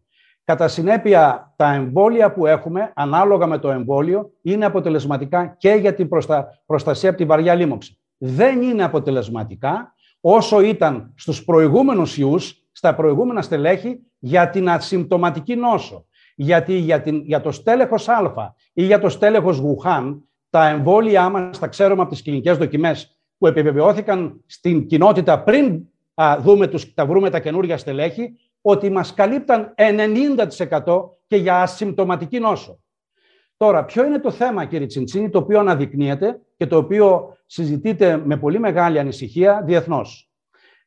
Κατά 0.51 0.67
συνέπεια, 0.67 1.53
τα 1.55 1.73
εμβόλια 1.73 2.33
που 2.33 2.45
έχουμε, 2.45 2.91
ανάλογα 2.95 3.47
με 3.47 3.57
το 3.57 3.71
εμβόλιο, 3.71 4.31
είναι 4.41 4.65
αποτελεσματικά 4.65 5.55
και 5.57 5.69
για 5.69 5.93
την 5.93 6.07
προστα... 6.07 6.61
προστασία 6.65 7.09
από 7.09 7.17
τη 7.17 7.25
βαριά 7.25 7.55
λίμωξη. 7.55 7.97
Δεν 8.17 8.61
είναι 8.61 8.83
αποτελεσματικά 8.83 9.93
όσο 10.21 10.61
ήταν 10.61 11.13
στους 11.15 11.43
προηγούμενους 11.43 12.17
ιούς, 12.17 12.63
στα 12.71 12.95
προηγούμενα 12.95 13.41
στελέχη, 13.41 13.99
για 14.19 14.49
την 14.49 14.69
ασυμπτωματική 14.69 15.55
νόσο. 15.55 16.05
Γιατί 16.35 16.73
για, 16.73 17.01
την... 17.01 17.21
για 17.25 17.41
το 17.41 17.51
στέλεχος 17.51 18.09
Α 18.09 18.53
ή 18.73 18.83
για 18.83 18.99
το 18.99 19.09
στέλεχος 19.09 19.57
Γουχάν, 19.57 20.23
τα 20.49 20.67
εμβόλια 20.67 21.29
μας, 21.29 21.59
τα 21.59 21.67
ξέρουμε 21.67 22.01
από 22.01 22.11
τις 22.11 22.21
κλινικές 22.21 22.57
δοκιμές 22.57 23.17
που 23.37 23.47
επιβεβαιώθηκαν 23.47 24.41
στην 24.45 24.87
κοινότητα 24.87 25.43
πριν 25.43 25.81
α, 26.13 26.37
δούμε 26.39 26.67
τους, 26.67 26.93
τα 26.93 27.05
βρούμε 27.05 27.29
τα 27.29 27.39
καινούργια 27.39 27.77
στελέχη, 27.77 28.33
ότι 28.61 28.89
μας 28.89 29.13
καλύπταν 29.13 29.73
90% 30.85 31.09
και 31.27 31.35
για 31.35 31.61
ασυμπτωματική 31.61 32.39
νόσο. 32.39 32.79
Τώρα, 33.57 33.85
ποιο 33.85 34.05
είναι 34.05 34.19
το 34.19 34.31
θέμα, 34.31 34.65
κύριε 34.65 34.87
Τσιντσίνη, 34.87 35.29
το 35.29 35.37
οποίο 35.37 35.59
αναδεικνύεται 35.59 36.39
και 36.57 36.67
το 36.67 36.77
οποίο 36.77 37.37
συζητείται 37.45 38.17
με 38.17 38.37
πολύ 38.37 38.59
μεγάλη 38.59 38.99
ανησυχία 38.99 39.61
διεθνώς. 39.65 40.31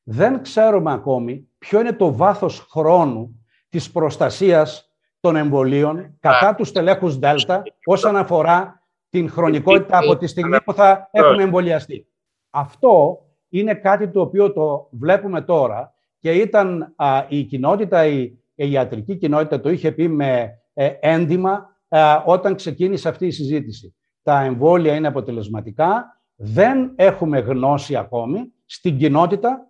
Δεν 0.02 0.42
ξέρουμε 0.42 0.92
ακόμη 0.92 1.48
ποιο 1.58 1.80
είναι 1.80 1.92
το 1.92 2.14
βάθος 2.14 2.66
χρόνου 2.70 3.46
της 3.68 3.90
προστασίας 3.90 4.94
των 5.20 5.36
εμβολίων 5.36 6.16
κατά 6.20 6.54
τους 6.54 6.68
στελέχους 6.68 7.18
Δέλτα 7.18 7.62
όσον 7.84 8.16
αφορά 8.16 8.82
την 9.08 9.30
χρονικότητα 9.30 9.98
από 9.98 10.16
τη 10.16 10.26
στιγμή 10.26 10.62
που 10.62 10.72
θα 10.72 11.08
έχουμε 11.12 11.42
εμβολιαστεί. 11.42 12.06
Αυτό 12.50 13.18
είναι 13.48 13.74
κάτι 13.74 14.08
το 14.08 14.20
οποίο 14.20 14.52
το 14.52 14.88
βλέπουμε 14.90 15.40
τώρα 15.40 15.93
και 16.24 16.32
ήταν 16.32 16.94
α, 16.96 17.26
η 17.28 17.42
κοινότητα, 17.42 18.06
η, 18.06 18.20
η 18.54 18.70
ιατρική 18.70 19.16
κοινότητα 19.16 19.60
το 19.60 19.70
είχε 19.70 19.92
πει 19.92 20.08
με 20.08 20.58
ε, 20.74 20.90
έντιμα 21.00 21.76
α, 21.88 22.22
όταν 22.24 22.54
ξεκίνησε 22.54 23.08
αυτή 23.08 23.26
η 23.26 23.30
συζήτηση. 23.30 23.94
Τα 24.22 24.40
εμβόλια 24.40 24.94
είναι 24.94 25.06
αποτελεσματικά, 25.06 26.20
δεν 26.36 26.92
έχουμε 26.96 27.38
γνώση 27.38 27.96
ακόμη 27.96 28.52
στην 28.64 28.98
κοινότητα 28.98 29.66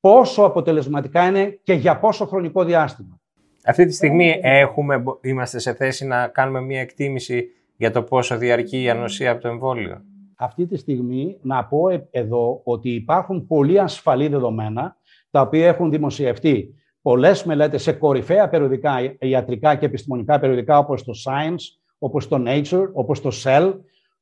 πόσο 0.00 0.42
αποτελεσματικά 0.42 1.26
είναι 1.26 1.60
και 1.62 1.72
για 1.72 1.98
πόσο 1.98 2.26
χρονικό 2.26 2.64
διάστημα. 2.64 3.20
Αυτή 3.64 3.86
τη 3.86 3.92
στιγμή 3.92 4.38
έχουμε, 4.42 5.02
είμαστε 5.20 5.58
σε 5.58 5.74
θέση 5.74 6.06
να 6.06 6.28
κάνουμε 6.28 6.60
μια 6.60 6.80
εκτίμηση 6.80 7.48
για 7.76 7.90
το 7.90 8.02
πόσο 8.02 8.38
διαρκεί 8.38 8.82
η 8.82 8.90
ανοσία 8.90 9.30
από 9.30 9.40
το 9.40 9.48
εμβόλιο. 9.48 10.04
Αυτή 10.36 10.66
τη 10.66 10.76
στιγμή 10.76 11.38
να 11.42 11.64
πω 11.64 11.88
ε, 11.88 12.08
εδώ 12.10 12.60
ότι 12.64 12.90
υπάρχουν 12.90 13.46
πολύ 13.46 13.80
ασφαλή 13.80 14.28
δεδομένα 14.28 14.96
τα 15.30 15.40
οποία 15.40 15.66
έχουν 15.66 15.90
δημοσιευτεί 15.90 16.74
πολλές 17.02 17.44
μελέτες 17.44 17.82
σε 17.82 17.92
κορυφαία 17.92 18.48
περιοδικά 18.48 19.16
ιατρικά 19.18 19.74
και 19.74 19.86
επιστημονικά 19.86 20.38
περιοδικά 20.38 20.78
όπως 20.78 21.04
το 21.04 21.12
Science, 21.24 21.62
όπως 21.98 22.28
το 22.28 22.42
Nature, 22.46 22.88
όπως 22.92 23.20
το 23.20 23.30
Cell 23.44 23.74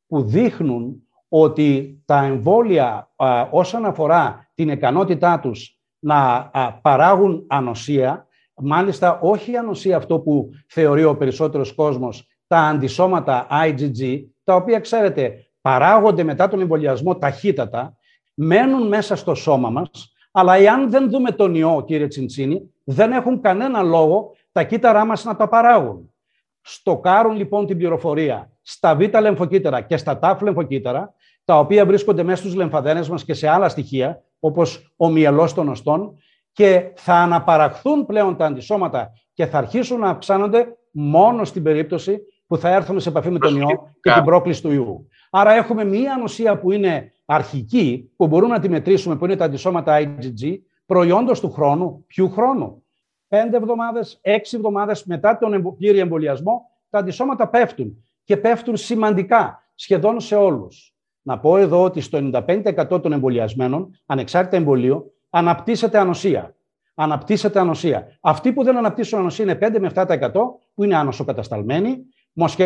που 0.06 0.22
δείχνουν 0.22 1.02
ότι 1.28 2.00
τα 2.04 2.24
εμβόλια 2.24 3.10
α, 3.16 3.48
όσον 3.50 3.84
αφορά 3.84 4.50
την 4.54 4.68
ικανότητά 4.68 5.40
τους 5.40 5.78
να 5.98 6.50
α, 6.52 6.72
παράγουν 6.82 7.44
ανοσία 7.48 8.28
Μάλιστα, 8.56 9.18
όχι 9.20 9.50
η 9.50 9.56
ανοσία 9.56 9.96
αυτό 9.96 10.20
που 10.20 10.50
θεωρεί 10.68 11.04
ο 11.04 11.16
περισσότερος 11.16 11.72
κόσμος, 11.72 12.26
τα 12.46 12.58
αντισώματα 12.58 13.46
IgG, 13.50 14.24
τα 14.44 14.54
οποία, 14.54 14.80
ξέρετε, 14.80 15.46
παράγονται 15.64 16.22
μετά 16.22 16.48
τον 16.48 16.60
εμβολιασμό 16.60 17.16
ταχύτατα, 17.16 17.96
μένουν 18.34 18.88
μέσα 18.88 19.16
στο 19.16 19.34
σώμα 19.34 19.70
μας, 19.70 20.12
αλλά 20.30 20.54
εάν 20.54 20.90
δεν 20.90 21.10
δούμε 21.10 21.30
τον 21.30 21.54
ιό, 21.54 21.84
κύριε 21.86 22.06
Τσιντσίνη, 22.06 22.70
δεν 22.84 23.12
έχουν 23.12 23.40
κανένα 23.40 23.82
λόγο 23.82 24.32
τα 24.52 24.62
κύτταρά 24.62 25.04
μας 25.04 25.24
να 25.24 25.36
τα 25.36 25.48
παράγουν. 25.48 26.12
Στοκάρουν 26.60 27.36
λοιπόν 27.36 27.66
την 27.66 27.76
πληροφορία 27.76 28.50
στα 28.62 28.96
β' 28.96 29.20
λεμφοκύτταρα 29.20 29.80
και 29.80 29.96
στα 29.96 30.18
τάφ 30.18 30.40
λεμφοκύτταρα, 30.40 31.14
τα 31.44 31.58
οποία 31.58 31.86
βρίσκονται 31.86 32.22
μέσα 32.22 32.42
στους 32.42 32.54
λεμφαδένες 32.54 33.08
μας 33.08 33.24
και 33.24 33.34
σε 33.34 33.48
άλλα 33.48 33.68
στοιχεία, 33.68 34.22
όπως 34.38 34.94
ο 34.96 35.08
μυελός 35.08 35.54
των 35.54 35.68
οστών, 35.68 36.16
και 36.52 36.92
θα 36.94 37.14
αναπαραχθούν 37.14 38.06
πλέον 38.06 38.36
τα 38.36 38.46
αντισώματα 38.46 39.12
και 39.32 39.46
θα 39.46 39.58
αρχίσουν 39.58 39.98
να 39.98 40.08
αυξάνονται 40.08 40.76
μόνο 40.90 41.44
στην 41.44 41.62
περίπτωση 41.62 42.18
που 42.46 42.56
θα 42.56 42.68
έρθουμε 42.68 43.00
σε 43.00 43.08
επαφή 43.08 43.30
με 43.30 43.38
τον 43.38 43.56
ιό 43.56 43.92
και 44.00 44.10
την 44.10 44.24
πρόκληση 44.24 44.62
του 44.62 44.72
ιού. 44.72 45.08
Άρα 45.36 45.52
έχουμε 45.52 45.84
μία 45.84 46.16
νοσία 46.16 46.58
που 46.58 46.72
είναι 46.72 47.12
αρχική, 47.24 48.10
που 48.16 48.26
μπορούμε 48.26 48.54
να 48.54 48.60
τη 48.60 48.68
μετρήσουμε, 48.68 49.16
που 49.16 49.24
είναι 49.24 49.36
τα 49.36 49.44
αντισώματα 49.44 49.98
IgG, 50.00 50.58
προϊόντος 50.86 51.40
του 51.40 51.50
χρόνου. 51.50 52.04
Ποιου 52.06 52.30
χρόνου; 52.30 52.84
Πέντε 53.28 53.56
εβδομάδες, 53.56 54.18
έξι 54.22 54.56
εβδομάδες 54.56 55.04
μετά 55.04 55.38
τον 55.38 55.74
πλήρη 55.76 55.98
εμβολιασμό, 55.98 56.70
τα 56.90 56.98
αντισώματα 56.98 57.48
πέφτουν 57.48 58.04
και 58.24 58.36
πέφτουν 58.36 58.76
σημαντικά, 58.76 59.62
σχεδόν 59.74 60.20
σε 60.20 60.36
όλους. 60.36 60.94
Να 61.22 61.38
πω 61.38 61.56
εδώ 61.56 61.82
ότι 61.82 62.00
στο 62.00 62.18
95% 62.18 63.02
των 63.02 63.12
εμβολιασμένων, 63.12 63.90
ανεξάρτητα 64.06 64.56
εμβολίου, 64.56 65.12
αναπτύσσεται 65.30 65.98
ανοσία. 65.98 66.54
Αναπτύσσεται 66.94 67.58
ανοσία. 67.58 68.06
Αυτοί 68.20 68.52
που 68.52 68.64
δεν 68.64 68.76
αναπτύσσουν 68.76 69.18
ανοσία 69.18 69.44
είναι 69.44 69.54
5 69.54 69.78
με 69.78 69.90
7% 69.94 70.32
που 70.74 70.84
είναι 70.84 70.96
άνοσοκατασταλμένοι, 70.96 72.06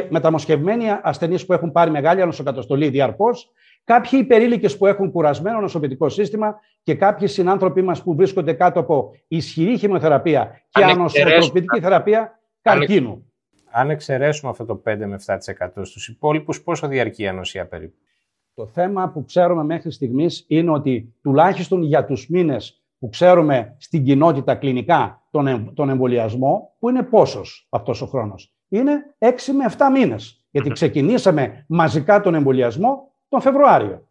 μεταμοσχευμένοι 0.08 0.86
ασθενείς 1.02 1.46
που 1.46 1.52
έχουν 1.52 1.72
πάρει 1.72 1.90
μεγάλη 1.90 2.22
ανοσοκαταστολή 2.22 2.88
διαρκώς, 2.88 3.50
κάποιοι 3.84 4.18
υπερήλικες 4.22 4.76
που 4.76 4.86
έχουν 4.86 5.10
κουρασμένο 5.10 5.60
νοσοποιητικό 5.60 6.08
σύστημα 6.08 6.56
και 6.82 6.94
κάποιοι 6.94 7.28
συνάνθρωποι 7.28 7.82
μας 7.82 8.02
που 8.02 8.14
βρίσκονται 8.14 8.52
κάτω 8.52 8.80
από 8.80 9.10
ισχυρή 9.28 9.78
χημειοθεραπεία 9.78 10.62
και 10.70 10.84
ανοσοτροπητική 10.84 11.80
θεραπεία 11.80 12.40
καρκίνου. 12.62 13.32
Αν 13.70 13.90
εξαιρέσουμε 13.90 14.50
αυτό 14.50 14.64
το 14.64 14.82
5 14.84 14.96
με 15.06 15.18
7% 15.26 15.68
στους 15.82 16.08
υπόλοιπους, 16.08 16.62
πόσο 16.62 16.88
διαρκεί 16.88 17.22
η 17.22 17.28
ανοσία 17.28 17.66
περίπου; 17.66 17.96
Το 18.54 18.66
θέμα 18.66 19.08
που 19.08 19.24
ξέρουμε 19.24 19.64
μέχρι 19.64 19.90
στιγμής 19.90 20.44
είναι 20.48 20.70
ότι 20.70 21.14
τουλάχιστον 21.22 21.82
για 21.82 22.04
τους 22.04 22.28
μήνες 22.28 22.82
που 22.98 23.08
ξέρουμε 23.08 23.74
στην 23.78 24.04
κοινότητα 24.04 24.54
κλινικά 24.54 25.22
τον, 25.30 25.74
τον 25.74 25.88
εμβολιασμό, 25.88 26.74
που 26.78 26.88
είναι 26.88 27.02
πόσος 27.02 27.66
αυτός 27.70 28.02
ο 28.02 28.06
χρόνος. 28.06 28.52
Είναι 28.68 29.14
6 29.18 29.28
με 29.56 29.74
7 29.78 29.90
μήνες. 29.92 30.42
Γιατί 30.50 30.70
ξεκινήσαμε 30.70 31.64
μαζικά 31.68 32.20
τον 32.20 32.34
εμβολιασμό 32.34 33.12
τον 33.28 33.40
Φεβρουάριο. 33.40 34.08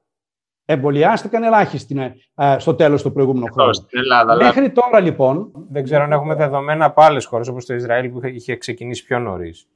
Εμβολιάστηκαν 0.66 1.44
ελάχιστοι 1.44 2.14
ε, 2.36 2.56
στο 2.60 2.76
τέλος 2.76 3.02
του 3.02 3.12
προηγούμενου 3.12 3.46
χρόνου. 3.54 3.72
Μέχρι 4.38 4.72
τώρα 4.72 5.00
λοιπόν... 5.00 5.52
Δεν 5.70 5.84
ξέρω 5.84 6.04
αν 6.04 6.12
έχουμε 6.12 6.36
δεδομένα 6.36 6.86
από 6.86 7.02
άλλες 7.02 7.26
χώρες 7.26 7.48
όπως 7.48 7.66
το 7.66 7.74
Ισραήλ 7.74 8.10
που 8.10 8.26
είχε 8.26 8.56
ξεκινήσει 8.56 9.06
πιο 9.06 9.20
νωρίς. 9.20 9.68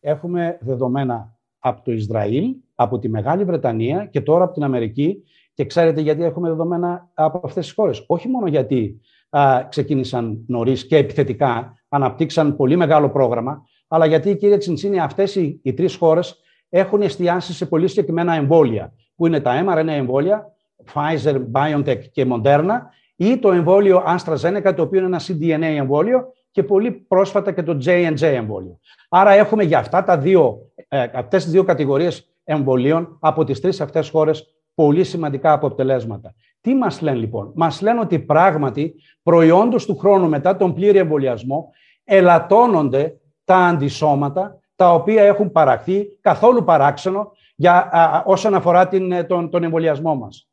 Έχουμε 0.00 0.58
δεδομένα 0.60 1.36
από 1.58 1.82
το 1.82 1.92
Ισραήλ, 1.92 2.54
από 2.74 2.98
τη 2.98 3.08
Μεγάλη 3.08 3.44
Βρετανία 3.44 4.06
και 4.06 4.20
τώρα 4.20 4.44
από 4.44 4.52
την 4.52 4.64
Αμερική. 4.64 5.22
Και 5.54 5.64
ξέρετε 5.64 6.00
γιατί 6.00 6.24
έχουμε 6.24 6.48
δεδομένα 6.48 7.10
από 7.14 7.40
αυτές 7.44 7.64
τις 7.64 7.74
χώρες. 7.74 8.04
Όχι 8.06 8.28
μόνο 8.28 8.46
γιατί 8.46 9.00
α, 9.30 9.66
ξεκίνησαν 9.68 10.44
νωρίς 10.46 10.86
και 10.86 10.96
επιθετικά, 10.96 11.74
αναπτύξαν 11.88 12.56
πολύ 12.56 12.76
μεγάλο 12.76 13.10
πρόγραμμα, 13.10 13.62
αλλά 13.88 14.06
γιατί, 14.06 14.36
κύριε 14.36 14.56
Τσιντσίνη, 14.56 15.00
αυτές 15.00 15.34
οι, 15.34 15.60
οι 15.62 15.72
τρεις 15.74 15.96
χώρες 15.96 16.40
έχουν 16.68 17.02
εστιάσει 17.02 17.52
σε 17.52 17.66
πολύ 17.66 17.88
συγκεκριμένα 17.88 18.34
εμβόλια, 18.34 18.92
που 19.16 19.26
είναι 19.26 19.40
τα 19.40 19.64
mRNA 19.66 19.86
εμβόλια, 19.86 20.52
Pfizer, 20.92 21.42
BioNTech 21.52 22.00
και 22.12 22.26
Moderna, 22.30 22.80
ή 23.16 23.38
το 23.38 23.52
εμβόλιο 23.52 24.02
AstraZeneca, 24.06 24.72
το 24.76 24.82
οποίο 24.82 24.98
είναι 24.98 25.06
ένα 25.06 25.20
cDNA 25.20 25.76
εμβόλιο, 25.76 26.32
και 26.50 26.62
πολύ 26.62 26.90
πρόσφατα 26.90 27.52
και 27.52 27.62
το 27.62 27.78
J&J 27.84 28.22
εμβόλιο. 28.22 28.78
Άρα 29.08 29.30
έχουμε 29.30 29.62
για 29.62 29.78
αυτά 29.78 30.04
τα 30.04 30.18
δύο, 30.18 30.58
ε, 30.88 31.06
αυτές 31.14 31.42
τις 31.42 31.52
δύο 31.52 31.64
κατηγορίες 31.64 32.28
εμβολίων 32.44 33.16
από 33.20 33.44
τις 33.44 33.60
τρεις 33.60 33.80
αυτές 33.80 34.08
χώρες 34.08 34.54
πολύ 34.74 35.04
σημαντικά 35.04 35.52
αποτελέσματα. 35.52 36.34
Τι 36.60 36.74
μας 36.74 37.00
λένε 37.00 37.16
λοιπόν; 37.16 37.52
Μας 37.54 37.80
λένε 37.80 38.00
ότι 38.00 38.18
πράγματι 38.18 38.94
προϊόντος 39.22 39.86
του 39.86 39.96
χρόνου 39.96 40.28
μετά 40.28 40.56
τον 40.56 40.74
πλήρη 40.74 40.98
εμβολιασμό 40.98 41.70
ελαττώνονται 42.04 43.20
τα 43.44 43.56
αντισώματα 43.56 44.58
τα 44.76 44.94
οποία 44.94 45.22
έχουν 45.22 45.52
παραχθεί 45.52 46.06
καθόλου 46.20 46.64
παράξενο 46.64 47.32
για, 47.56 47.88
α, 47.92 48.22
όσον 48.26 48.54
αφορά 48.54 48.88
την, 48.88 49.12
ε, 49.12 49.24
τον, 49.24 49.50
τον 49.50 49.64
εμβολιασμό 49.64 50.14
μας. 50.14 50.48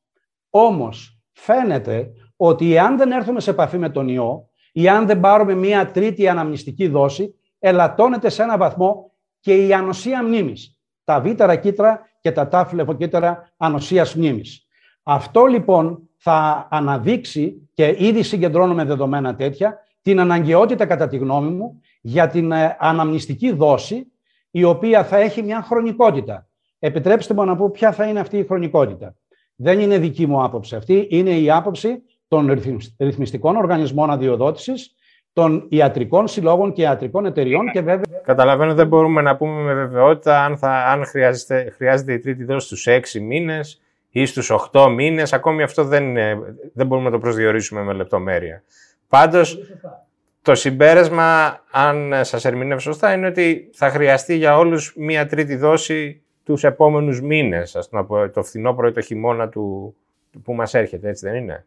Όμως 0.50 1.20
φαίνεται 1.32 2.12
ότι 2.36 2.78
αν 2.78 2.98
δεν 2.98 3.12
έρθουμε 3.12 3.40
σε 3.40 3.50
επαφή 3.50 3.78
με 3.78 3.90
τον 3.90 4.08
ιό 4.08 4.50
ή 4.72 4.90
αν 4.90 5.06
δεν 5.06 5.20
πάρουμε 5.20 5.54
μία 5.54 5.92
τρίτη 5.92 6.28
αναμνηστική 6.28 6.88
δόση, 6.88 7.36
ελαττώνεται 7.60 8.30
σε 8.30 8.44
ένα 8.44 8.58
βαθμό 8.58 9.12
και 9.40 9.66
η 9.66 9.74
ανοσία 9.74 10.24
μνήμης. 10.24 10.80
Τα 11.04 11.22
β' 11.22 11.54
κύτταρα 11.60 12.02
και 12.20 12.32
τα 12.32 12.48
τάφ 12.48 12.74
λεφοκύτταρα 12.74 13.52
ανοσίας 13.58 14.16
μνήμης. 14.16 14.68
Αυτό 15.04 15.46
λοιπόν 15.46 16.10
θα 16.18 16.68
αναδείξει 16.72 17.70
και 17.74 17.96
ήδη 17.98 18.24
συγκεντρώνουμε 18.24 18.84
δεδομένα 18.84 19.36
τέτοια 19.36 19.78
την 20.02 20.20
αναγκαιότητα 20.20 20.86
κατά 20.86 21.08
τη 21.08 21.18
γνώμη 21.18 21.50
μου 21.50 21.82
για 22.02 22.28
την 22.28 22.52
ε, 22.52 22.78
αναμνηστική 22.80 23.52
δόση 23.52 24.08
η 24.52 24.64
οποία 24.64 25.04
θα 25.04 25.18
έχει 25.18 25.44
μια 25.44 25.62
χρονικότητα. 25.62 26.48
Επιτρέψτε 26.80 27.34
μου 27.34 27.46
να 27.46 27.56
πω 27.56 27.70
ποια 27.70 27.92
θα 27.92 28.06
είναι 28.06 28.20
αυτή 28.20 28.38
η 28.38 28.46
χρονικότητα. 28.46 29.16
Δεν 29.56 29.80
είναι 29.80 29.98
δική 29.98 30.28
μου 30.28 30.44
άποψη 30.44 30.76
αυτή, 30.76 31.08
είναι 31.10 31.30
η 31.30 31.52
άποψη 31.52 32.02
των 32.28 32.62
ρυθμιστικών 32.98 33.56
οργανισμών 33.56 34.12
αδειοδότησης, 34.12 34.96
των 35.34 35.66
ιατρικών 35.70 36.28
συλλόγων 36.28 36.74
και 36.74 36.82
ιατρικών 36.82 37.26
εταιριών 37.26 37.72
και 37.72 37.82
βέβαια... 37.82 38.22
Καταλαβαίνω 38.24 38.74
δεν 38.74 38.88
μπορούμε 38.88 39.22
να 39.22 39.36
πούμε 39.36 39.62
με 39.62 39.74
βεβαιότητα 39.74 40.44
αν, 40.44 40.58
θα, 40.58 40.72
αν 40.72 41.06
χρειάζεται, 41.06 41.74
χρειάζεται 41.76 42.14
η 42.14 42.20
τρίτη 42.20 42.44
δόση 42.44 42.66
στους 42.66 42.88
6 43.18 43.20
μήνες 43.22 43.82
ή 44.10 44.26
στους 44.26 44.52
8 44.72 44.88
μήνες. 44.96 45.34
Ακόμη 45.34 45.64
αυτό 45.64 45.84
δεν, 45.84 46.14
δεν 46.74 46.88
μπορούμε 46.88 47.10
να 47.10 47.16
το 47.16 47.20
προσδιορίσουμε 47.20 47.82
με 47.82 47.94
λεπτομέρεια. 47.94 48.64
Πάντως, 49.08 49.58
το 50.42 50.56
συμπέρασμα, 50.56 51.60
αν 51.72 52.14
σας 52.22 52.46
ερμηνεύω 52.46 52.80
σωστά, 52.80 53.14
είναι 53.14 53.28
ότι 53.28 53.70
θα 53.74 53.90
χρειαστεί 53.90 54.36
για 54.36 54.58
όλους 54.58 54.94
μία 54.98 55.26
τρίτη 55.26 55.56
δόση 55.56 56.24
τους 56.44 56.64
επόμενους 56.64 57.22
μήνες, 57.22 57.76
ας 57.76 57.90
πούμε, 57.90 58.30
το 58.30 58.44
φθινόπωρο 58.44 58.88
ή 58.88 58.92
το 58.92 59.02
χειμώνα 59.02 59.50
του, 59.50 59.96
που 60.44 60.54
μας 60.54 60.74
έρχεται, 60.74 61.10
έτσι 61.10 61.30
δεν 61.30 61.36
είναι; 61.36 61.66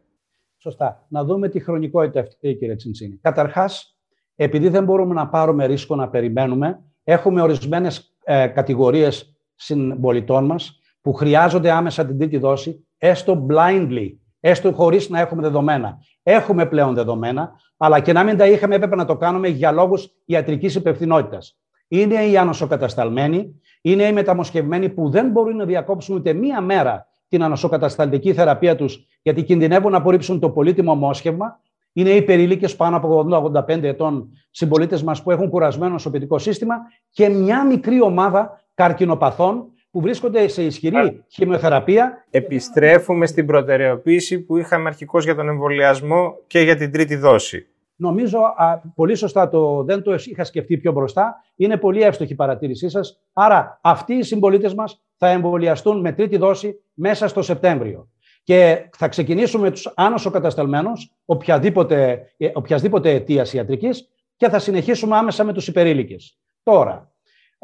Σωστά. 0.57 1.07
Να 1.09 1.25
δούμε 1.25 1.49
τη 1.49 1.61
χρονικότητα 1.61 2.21
αυτή, 2.21 2.55
κύριε 2.55 2.75
Τσιντσίνη. 2.75 3.19
Καταρχάς, 3.23 3.99
επειδή 4.37 4.69
δεν 4.69 4.85
μπορούμε 4.85 5.15
να 5.15 5.29
πάρουμε 5.29 5.67
ρίσκο 5.67 5.95
να 5.95 6.09
περιμένουμε, 6.09 6.81
έχουμε 7.05 7.43
ορισμένες 7.43 8.17
ε, 8.25 8.47
κατηγορίες 8.47 9.37
συμπολιτών 9.55 10.45
μας 10.45 10.81
που 11.01 11.13
χρειάζονται 11.13 11.71
άμεσα 11.71 12.07
την 12.07 12.19
τρίτη 12.19 12.39
δόση, 12.39 12.87
έστω 12.99 13.47
blindly, 13.51 14.09
έστω 14.47 14.73
χωρίς 14.73 15.09
να 15.09 15.21
έχουμε 15.21 15.43
δεδομένα. 15.43 15.99
Έχουμε 16.23 16.67
πλέον 16.67 16.95
δεδομένα, 16.95 17.53
αλλά 17.77 18.01
και 18.01 18.13
να 18.13 18.25
μην 18.25 18.37
τα 18.37 18.47
είχαμε, 18.47 18.75
έπρεπε 18.75 18.97
να 18.97 19.05
το 19.05 19.17
κάνουμε 19.17 19.49
για 19.49 19.73
λόγους 19.73 20.11
ιατρικής 20.25 20.75
υπευθυνότητας. 20.75 21.59
Είναι 21.89 22.25
οι 22.25 22.37
ανοσοκατασταλμένοι, 22.37 23.61
είναι 23.83 24.03
οι 24.03 24.13
μεταμοσχευμένοι 24.13 24.89
που 24.89 25.11
δεν 25.11 25.31
μπορούν 25.31 25.57
να 25.57 25.65
διακόψουν 25.65 26.17
ούτε 26.17 26.33
μία 26.33 26.61
μέρα 26.61 27.07
την 27.29 27.43
ανοσοκατασταλτική 27.43 28.33
θεραπεία 28.33 28.77
τους, 28.77 29.07
γιατί 29.23 29.43
κινδυνεύουν 29.43 29.91
να 29.91 29.97
απορρίψουν 29.97 30.41
το 30.41 30.51
πολύτιμο 30.51 30.95
μόσχευμα. 30.95 31.61
Είναι 31.93 32.11
οι 32.11 32.23
περιλίκε 32.23 32.75
πάνω 32.75 32.97
από 32.97 33.27
80-85 33.31 33.83
ετών 33.83 34.29
συμπολίτες 34.51 35.03
μας 35.03 35.23
που 35.23 35.31
έχουν 35.31 35.49
κουρασμένο 35.49 35.93
νοσοποιητικό 35.93 36.39
σύστημα 36.39 36.77
και 37.11 37.29
μια 37.29 37.67
μικρή 37.67 38.01
ομάδα 38.01 38.65
καρκινοπαθών 38.75 39.74
που 39.95 40.01
βρίσκονται 40.01 40.49
σε 40.49 40.63
ισχυρή 40.63 41.25
χημειοθεραπεία. 41.29 42.25
Επιστρέφουμε 42.31 43.27
στην 43.27 43.47
προτεραιοποίηση 43.47 44.41
που 44.41 44.57
είχαμε 44.57 44.89
αρχικώς 44.89 45.25
για 45.25 45.35
τον 45.35 45.49
εμβολιασμό 45.49 46.37
και 46.47 46.61
για 46.61 46.77
την 46.77 46.93
τρίτη 46.93 47.17
δόση. 47.17 47.67
Νομίζω 47.97 48.39
α, 48.39 48.79
πολύ 48.95 49.15
σωστά 49.15 49.49
το, 49.49 49.83
δεν 49.83 50.03
το 50.03 50.15
είχα 50.15 50.45
σκεφτεί 50.45 50.77
πιο 50.77 50.93
μπροστά. 50.93 51.35
Είναι 51.57 51.77
πολύ 51.77 52.03
εύστοχη 52.03 52.33
η 52.33 52.35
παρατήρησή 52.35 52.89
σας. 52.89 53.21
Άρα, 53.33 53.81
αυτοί 53.83 54.15
οι 54.15 54.23
συμπολίτες 54.23 54.75
μας 54.75 55.03
θα 55.17 55.29
εμβολιαστούν 55.29 56.01
με 56.01 56.13
τρίτη 56.13 56.37
δόση 56.37 56.81
μέσα 56.95 57.29
στο 57.29 57.43
Σεπτέμβριο. 57.43 58.09
Και 58.43 58.89
θα 58.97 59.09
ξεκινήσουμε 59.09 59.71
τους 59.71 59.93
άνοσο 59.97 60.31
κατασταλμένους, 60.31 61.13
οποιαδήποτε, 61.25 62.27
ε, 62.37 62.51
οποιασδήποτε 62.55 63.11
αιτίας 63.11 63.53
ιατρικής, 63.53 64.09
και 64.37 64.49
θα 64.49 64.59
συνεχίσουμε 64.59 65.17
άμεσα 65.17 65.45
με 65.45 65.53
τους 65.53 65.69
υπερήλικες. 65.69 66.39
Τώρα, 66.63 67.14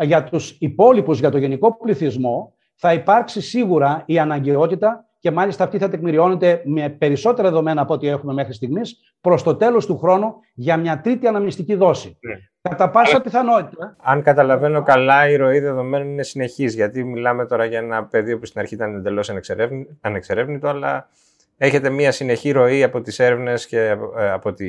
για 0.00 0.24
τους 0.24 0.56
υπόλοιπους, 0.58 1.18
για 1.18 1.30
το 1.30 1.38
γενικό 1.38 1.76
πληθυσμό, 1.76 2.54
θα 2.74 2.92
υπάρξει 2.92 3.40
σίγουρα 3.40 4.02
η 4.06 4.18
αναγκαιότητα 4.18 5.04
και 5.18 5.30
μάλιστα 5.30 5.64
αυτή 5.64 5.78
θα 5.78 5.88
τεκμηριώνεται 5.88 6.62
με 6.64 6.88
περισσότερα 6.88 7.48
δεδομένα 7.48 7.80
από 7.80 7.94
ό,τι 7.94 8.08
έχουμε 8.08 8.32
μέχρι 8.32 8.52
στιγμής 8.52 9.14
προς 9.20 9.42
το 9.42 9.56
τέλος 9.56 9.86
του 9.86 9.98
χρόνου 9.98 10.34
για 10.54 10.76
μια 10.76 11.00
τρίτη 11.00 11.26
αναμνηστική 11.26 11.74
δόση. 11.74 12.18
Ναι. 12.20 12.34
Κατά 12.62 12.90
πάσα 12.90 13.20
πιθανότητα. 13.20 13.96
Αν 14.02 14.22
καταλαβαίνω 14.22 14.82
καλά, 14.82 15.28
η 15.28 15.36
ροή 15.36 15.58
δεδομένων 15.58 16.08
είναι 16.08 16.22
συνεχή. 16.22 16.64
Γιατί 16.64 17.04
μιλάμε 17.04 17.46
τώρα 17.46 17.64
για 17.64 17.78
ένα 17.78 18.04
πεδίο 18.04 18.38
που 18.38 18.46
στην 18.46 18.60
αρχή 18.60 18.74
ήταν 18.74 18.94
εντελώς 18.94 19.32
ανεξερεύνητο, 20.00 20.68
αλλά 20.68 21.08
έχετε 21.56 21.90
μια 21.90 22.12
συνεχή 22.12 22.50
ροή 22.50 22.82
από 22.82 23.00
τις 23.00 23.18
έρευνες 23.18 23.66
και 23.66 23.96
ε, 24.16 24.30
από 24.30 24.52
τη, 24.52 24.66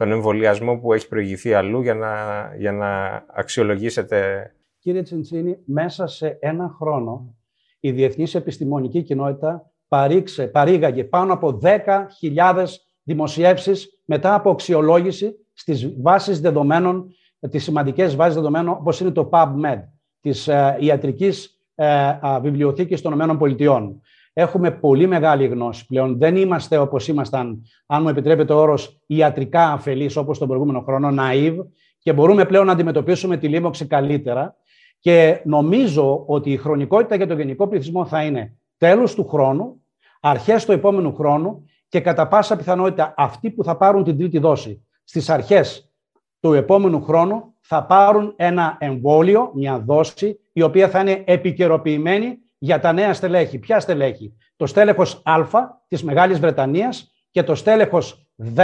τον 0.00 0.12
εμβολιασμό 0.12 0.76
που 0.76 0.92
έχει 0.92 1.08
προηγηθεί 1.08 1.54
αλλού 1.54 1.80
για 1.80 1.94
να, 1.94 2.14
για 2.58 2.72
να 2.72 3.22
αξιολογήσετε. 3.34 4.50
Κύριε 4.78 5.02
Τσιντσίνη, 5.02 5.58
μέσα 5.64 6.06
σε 6.06 6.38
ένα 6.40 6.74
χρόνο 6.78 7.34
η 7.80 7.90
διεθνής 7.90 8.34
επιστημονική 8.34 9.02
κοινότητα 9.02 9.70
παρήξε, 9.88 10.46
παρήγαγε 10.46 11.04
πάνω 11.04 11.32
από 11.32 11.58
10.000 11.62 12.64
δημοσιεύσεις 13.02 14.02
μετά 14.04 14.34
από 14.34 14.50
αξιολόγηση 14.50 15.34
στις 15.52 16.00
βάσεις 16.00 16.40
δεδομένων, 16.40 17.06
τις 17.50 17.62
σημαντικές 17.62 18.16
βάσεις 18.16 18.34
δεδομένων 18.34 18.76
όπως 18.80 19.00
είναι 19.00 19.10
το 19.10 19.28
PubMed, 19.32 19.82
της 20.20 20.48
ε, 20.48 20.76
Ιατρικής 20.80 21.60
ε, 21.74 22.18
Βιβλιοθήκης 22.42 23.00
των 23.00 23.12
ΗΠΑ. 23.12 24.00
Έχουμε 24.40 24.70
πολύ 24.70 25.06
μεγάλη 25.06 25.46
γνώση 25.46 25.86
πλέον. 25.86 26.18
Δεν 26.18 26.36
είμαστε 26.36 26.78
όπως 26.78 27.08
ήμασταν, 27.08 27.62
αν 27.86 28.02
μου 28.02 28.08
επιτρέπετε 28.08 28.52
ο 28.52 28.56
όρος, 28.56 29.00
ιατρικά 29.06 29.72
αφελείς 29.72 30.16
όπως 30.16 30.38
τον 30.38 30.48
προηγούμενο 30.48 30.80
χρόνο, 30.80 31.08
naive, 31.18 31.56
και 31.98 32.12
μπορούμε 32.12 32.44
πλέον 32.44 32.66
να 32.66 32.72
αντιμετωπίσουμε 32.72 33.36
τη 33.36 33.48
λίμωξη 33.48 33.86
καλύτερα. 33.86 34.56
Και 34.98 35.40
νομίζω 35.44 36.24
ότι 36.26 36.52
η 36.52 36.56
χρονικότητα 36.56 37.14
για 37.14 37.26
τον 37.26 37.36
γενικό 37.36 37.68
πληθυσμό 37.68 38.06
θα 38.06 38.22
είναι 38.22 38.56
τέλος 38.78 39.14
του 39.14 39.28
χρόνου, 39.28 39.84
αρχές 40.20 40.64
του 40.64 40.72
επόμενου 40.72 41.14
χρόνου 41.14 41.64
και 41.88 42.00
κατά 42.00 42.28
πάσα 42.28 42.56
πιθανότητα 42.56 43.14
αυτοί 43.16 43.50
που 43.50 43.64
θα 43.64 43.76
πάρουν 43.76 44.04
την 44.04 44.18
τρίτη 44.18 44.38
δόση 44.38 44.86
στις 45.04 45.30
αρχές 45.30 45.92
του 46.40 46.52
επόμενου 46.52 47.02
χρόνου 47.02 47.54
θα 47.60 47.84
πάρουν 47.84 48.32
ένα 48.36 48.76
εμβόλιο, 48.80 49.50
μια 49.54 49.78
δόση, 49.78 50.40
η 50.52 50.62
οποία 50.62 50.88
θα 50.88 51.00
είναι 51.00 51.22
επικαιροποιημένη 51.26 52.38
για 52.62 52.80
τα 52.80 52.92
νέα 52.92 53.14
στελέχη. 53.14 53.58
Ποια 53.58 53.80
στελέχη; 53.80 54.36
Το 54.56 54.66
στέλεχος 54.66 55.22
Α 55.24 55.44
της 55.88 56.02
Μεγάλης 56.02 56.38
Βρετανίας 56.40 57.12
και 57.30 57.42
το 57.42 57.54
στέλεχος 57.54 58.26
Δ 58.36 58.60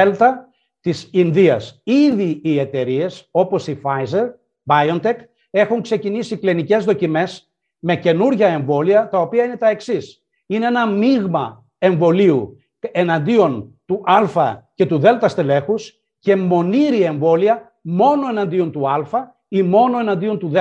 της 0.80 1.08
Ινδίας. 1.12 1.80
Ήδη 1.84 2.40
οι 2.44 2.58
εταιρείες 2.58 3.28
όπως 3.30 3.66
η 3.66 3.80
Pfizer, 3.82 4.30
BioNTech, 4.66 5.16
έχουν 5.50 5.82
ξεκινήσει 5.82 6.36
κλινικές 6.36 6.84
δοκιμές 6.84 7.50
με 7.78 7.96
καινούργια 7.96 8.48
εμβόλια, 8.48 9.08
τα 9.08 9.20
οποία 9.20 9.44
είναι 9.44 9.56
τα 9.56 9.68
εξής. 9.68 10.24
Είναι 10.46 10.66
ένα 10.66 10.86
μείγμα 10.86 11.64
εμβολίου 11.78 12.56
εναντίον 12.80 13.80
του 13.84 14.02
Α 14.04 14.64
και 14.74 14.86
του 14.86 14.98
Δ 14.98 15.06
στελέχους 15.26 16.00
και 16.18 16.36
μονήρη 16.36 17.02
εμβόλια 17.02 17.78
μόνο 17.80 18.28
εναντίον 18.28 18.72
του 18.72 18.88
Α 18.88 19.04
ή 19.48 19.62
μόνο 19.62 19.98
εναντίον 19.98 20.38
του 20.38 20.48
Δ. 20.48 20.56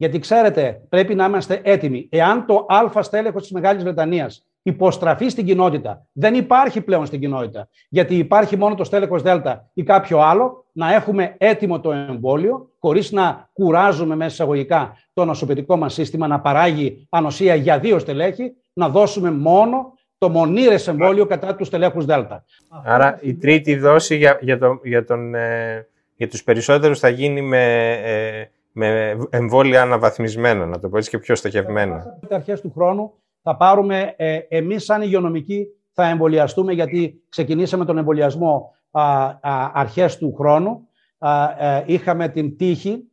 Γιατί 0.00 0.18
ξέρετε, 0.18 0.80
πρέπει 0.88 1.14
να 1.14 1.24
είμαστε 1.24 1.60
έτοιμοι. 1.62 2.08
Εάν 2.10 2.46
το 2.46 2.66
Α 2.68 3.02
στέλεχος 3.02 3.42
της 3.42 3.50
Μεγάλης 3.50 3.82
Βρετανίας 3.82 4.46
υποστραφεί 4.62 5.28
στην 5.28 5.44
κοινότητα. 5.44 6.06
Δεν 6.12 6.34
υπάρχει 6.34 6.80
πλέον 6.80 7.06
στην 7.06 7.20
κοινότητα. 7.20 7.68
Γιατί 7.88 8.16
υπάρχει 8.16 8.56
μόνο 8.56 8.74
το 8.74 8.84
στέλεχος 8.84 9.22
Δέλτα 9.22 9.70
ή 9.74 9.82
κάποιο 9.82 10.18
άλλο, 10.18 10.64
να 10.72 10.94
έχουμε 10.94 11.34
έτοιμο 11.38 11.80
το 11.80 11.92
εμβόλιο, 11.92 12.70
χωρίς 12.78 13.12
να 13.12 13.50
κουράζουμε 13.52 14.16
μέσα 14.16 14.32
εισαγωγικά 14.32 14.96
το 15.12 15.24
νοσοποιητικό 15.24 15.76
μας 15.76 15.94
σύστημα 15.94 16.26
να 16.26 16.40
παράγει 16.40 17.06
ανοσία 17.10 17.54
για 17.54 17.78
δύο 17.78 17.98
στελέχη, 17.98 18.52
να 18.72 18.88
δώσουμε 18.88 19.30
μόνο 19.30 19.94
το 20.18 20.28
μονήρες 20.28 20.88
εμβόλιο 20.88 21.26
κατά 21.26 21.54
τους 21.54 21.66
στελέχους 21.66 22.04
Δέλτα. 22.04 22.44
Άρα 22.84 23.18
η 23.22 23.34
τρίτη 23.34 23.76
δόση 23.76 24.16
για, 24.16 24.38
για, 24.40 24.58
το, 24.58 24.80
για, 24.84 25.04
τον, 25.04 25.34
ε, 25.34 25.86
για 26.16 26.28
τους 26.28 26.44
περισσότερους 26.44 26.98
θα 26.98 27.08
γίνει 27.08 27.42
με, 27.42 27.92
ε, 27.92 28.44
με 28.72 29.16
εμβόλια 29.30 29.82
αναβαθμισμένα, 29.82 30.66
να 30.66 30.78
το 30.78 30.88
πω 30.88 30.96
έτσι 30.96 31.10
και 31.10 31.18
πιο 31.18 31.34
στοχευμένα. 31.34 32.18
Αρχές 32.30 32.60
του 32.60 32.72
χρόνου 32.74 33.12
θα 33.42 33.56
πάρουμε, 33.56 34.14
ε, 34.16 34.38
εμείς 34.48 34.84
σαν 34.84 35.02
υγειονομικοί 35.02 35.66
θα 35.92 36.08
εμβολιαστούμε 36.08 36.72
γιατί 36.72 37.22
ξεκινήσαμε 37.28 37.84
τον 37.84 37.98
εμβολιασμό 37.98 38.74
α, 38.90 39.02
α, 39.24 39.70
αρχές 39.74 40.18
του 40.18 40.34
χρόνου. 40.34 40.88
Α, 41.18 41.64
ε, 41.66 41.84
είχαμε 41.86 42.28
την 42.28 42.56
τύχη 42.56 43.10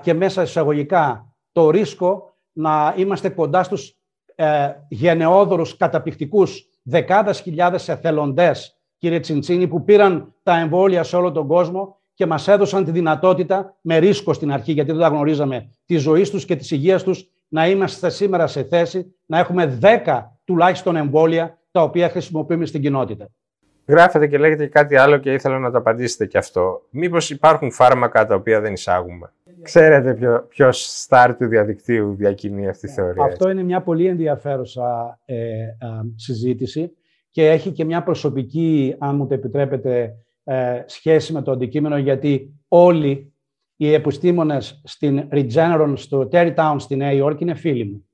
και 0.00 0.14
μέσα 0.14 0.42
εισαγωγικά 0.42 1.34
το 1.52 1.70
ρίσκο 1.70 2.34
να 2.52 2.94
είμαστε 2.96 3.28
κοντά 3.28 3.62
στους 3.62 3.96
ε, 4.34 4.72
γενναιόδωρους 4.88 5.76
καταπληκτικούς 5.76 6.68
δεκάδες 6.82 7.40
χιλιάδες 7.40 7.88
εθελοντές, 7.88 8.80
κύριε 8.98 9.20
Τσιντσίνη, 9.20 9.68
που 9.68 9.84
πήραν 9.84 10.34
τα 10.42 10.58
εμβόλια 10.58 11.02
σε 11.02 11.16
όλο 11.16 11.32
τον 11.32 11.46
κόσμο 11.46 12.00
και 12.16 12.26
μας 12.26 12.48
έδωσαν 12.48 12.84
τη 12.84 12.90
δυνατότητα, 12.90 13.76
με 13.80 13.98
ρίσκο 13.98 14.32
στην 14.32 14.52
αρχή, 14.52 14.72
γιατί 14.72 14.90
δεν 14.90 15.00
τα 15.00 15.08
γνωρίζαμε, 15.08 15.70
της 15.86 16.02
ζωής 16.02 16.30
τους 16.30 16.44
και 16.44 16.56
της 16.56 16.70
υγείας 16.70 17.02
τους, 17.02 17.30
να 17.48 17.68
είμαστε 17.68 18.10
σήμερα 18.10 18.46
σε 18.46 18.62
θέση 18.62 19.14
να 19.26 19.38
έχουμε 19.38 19.78
10 19.82 20.22
τουλάχιστον 20.44 20.96
εμβόλια 20.96 21.58
τα 21.70 21.82
οποία 21.82 22.08
χρησιμοποιούμε 22.08 22.66
στην 22.66 22.80
κοινότητα. 22.80 23.28
Γράφετε 23.86 24.26
και 24.26 24.38
λέγεται 24.38 24.66
κάτι 24.66 24.96
άλλο 24.96 25.16
και 25.16 25.32
ήθελα 25.32 25.58
να 25.58 25.70
το 25.70 25.78
απαντήσετε 25.78 26.26
και 26.26 26.38
αυτό. 26.38 26.82
Μήπως 26.90 27.30
υπάρχουν 27.30 27.72
φάρμακα 27.72 28.26
τα 28.26 28.34
οποία 28.34 28.60
δεν 28.60 28.72
εισάγουμε; 28.72 29.32
Ξέρετε 29.62 30.14
ποιο, 30.14 30.46
ποιος 30.48 31.00
στάρ 31.02 31.36
του 31.36 31.46
διαδικτύου 31.46 32.14
διακινεί 32.14 32.68
αυτή 32.68 32.86
τη 32.86 32.92
θεωρία. 32.92 33.24
Αυτό 33.24 33.50
είναι 33.50 33.62
μια 33.62 33.82
πολύ 33.82 34.06
ενδιαφέρουσα 34.06 35.18
ε, 35.24 35.36
συζήτηση 36.14 36.92
και 37.30 37.48
έχει 37.48 37.70
και 37.70 37.84
μια 37.84 38.02
προσωπική, 38.02 38.94
αν 38.98 39.16
μου 39.16 39.26
το 39.26 39.34
επιτρέπετε, 39.34 40.14
ε, 40.48 40.82
σχέση 40.86 41.32
με 41.32 41.42
το 41.42 41.50
αντικείμενο, 41.50 41.98
γιατί 41.98 42.54
όλοι 42.68 43.32
οι 43.76 43.92
επιστήμονες 43.92 44.80
στην 44.84 45.28
Regeneron, 45.32 45.92
στο 45.94 46.28
Terrytown 46.32 46.74
στη 46.78 46.96
Νέα 46.96 47.12
Υόρκη 47.12 47.42
είναι 47.42 47.54
φίλοι 47.54 47.84
μου. 47.84 48.08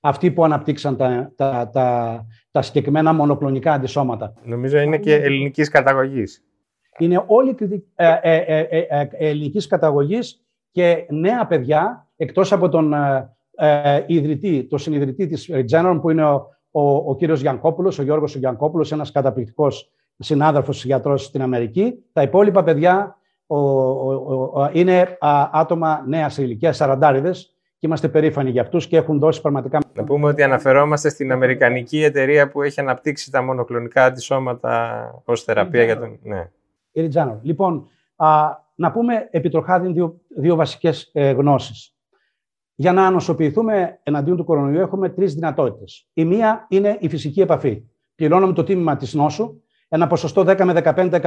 Αυτοί 0.00 0.30
που 0.30 0.44
αναπτύξαν 0.44 0.96
τα, 0.96 1.32
τα, 1.36 1.70
τα, 1.72 2.26
τα 2.50 2.62
συγκεκριμένα 2.62 3.12
μονοκλονικά 3.12 3.72
αντισώματα. 3.72 4.32
Νομίζω 4.44 4.78
είναι 4.78 4.98
και 4.98 5.14
ελληνικής 5.14 5.68
καταγωγής. 5.68 6.44
Είναι 6.98 7.24
όλοι 7.26 7.56
ε, 7.94 8.18
ε, 8.22 8.36
ε, 8.36 8.60
ε, 8.60 8.86
ε, 8.88 9.08
ελληνικής 9.10 9.66
καταγωγής 9.66 10.44
και 10.70 11.06
νέα 11.08 11.46
παιδιά, 11.46 12.08
εκτός 12.16 12.52
από 12.52 12.68
τον 12.68 12.94
ε, 13.54 14.04
ιδρυτή, 14.06 14.64
το 14.64 14.78
συνειδητή 14.78 15.26
της 15.26 15.50
Regeneron, 15.52 15.98
που 16.00 16.10
είναι 16.10 16.24
ο, 16.24 16.46
ο, 16.70 16.94
ο 16.96 17.16
κύριος 17.16 17.40
Γιανκόπουλος, 17.40 17.98
ο 17.98 18.02
Γιώργος 18.02 18.34
ο 18.34 18.38
Γιανκόπουλος, 18.38 18.92
ένας 18.92 19.10
καταπληκτικός 19.10 19.92
συνάδελφος 20.20 20.84
γιατρός 20.84 21.24
στην 21.24 21.42
Αμερική. 21.42 21.94
Τα 22.12 22.22
υπόλοιπα 22.22 22.62
παιδιά 22.62 23.16
ο, 23.46 23.58
ο, 23.58 24.12
ο, 24.54 24.70
είναι 24.72 25.16
α, 25.20 25.48
άτομα 25.52 26.04
νέα 26.06 26.30
ηλικία, 26.38 26.72
σαραντάριδες, 26.72 27.54
και 27.78 27.86
είμαστε 27.86 28.08
περήφανοι 28.08 28.50
για 28.50 28.62
αυτούς 28.62 28.86
και 28.86 28.96
έχουν 28.96 29.18
δώσει 29.18 29.40
πραγματικά. 29.40 29.78
Να 29.94 30.04
πούμε 30.04 30.28
ότι 30.28 30.42
αναφερόμαστε 30.42 31.08
στην 31.08 31.32
Αμερικανική 31.32 32.02
εταιρεία 32.02 32.48
που 32.48 32.62
έχει 32.62 32.80
αναπτύξει 32.80 33.30
τα 33.30 33.42
μονοκλονικά 33.42 34.04
αντισώματα 34.04 35.22
ως 35.24 35.42
θεραπεία 35.42 35.84
για 35.84 35.98
τον. 35.98 36.18
Ναι. 36.22 36.50
Λοιπόν, 37.42 37.88
α, 38.16 38.28
να 38.74 38.92
πούμε 38.92 39.28
επιτροχάδιν 39.30 39.92
δύο, 39.92 40.20
δύο 40.36 40.56
βασικές 40.56 41.10
ε, 41.12 41.30
γνώσεις. 41.30 41.94
Για 42.74 42.92
να 42.92 43.06
ανοσοποιηθούμε 43.06 43.98
εναντίον 44.02 44.36
του 44.36 44.44
κορονοϊού, 44.44 44.80
έχουμε 44.80 45.08
τρεις 45.08 45.34
δυνατότητες. 45.34 46.08
Η 46.12 46.24
μία 46.24 46.66
είναι 46.68 46.96
η 47.00 47.08
φυσική 47.08 47.40
επαφή. 47.40 47.82
Πληρώνουμε 48.14 48.52
το 48.52 48.64
τίμημα 48.64 48.96
της 48.96 49.14
νόσου 49.14 49.60
ένα 49.92 50.06
ποσοστό 50.06 50.42
10 50.46 50.64
με 50.64 50.82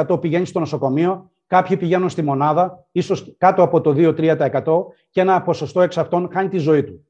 15% 0.08 0.22
πηγαίνει 0.22 0.46
στο 0.46 0.60
νοσοκομείο, 0.60 1.32
κάποιοι 1.48 1.78
πηγαίνουν 1.78 2.10
στη 2.10 2.22
μονάδα, 2.22 2.86
ίσως 2.92 3.36
κάτω 3.38 3.64
από 3.64 3.82
το 3.82 3.94
2-3% 3.98 4.86
και 5.10 5.22
ένα 5.22 5.42
ποσοστό 5.42 5.82
εξ 5.82 5.98
αυτών 5.98 6.30
χάνει 6.32 6.50
τη 6.50 6.58
ζωή 6.58 6.84
του. 6.84 7.08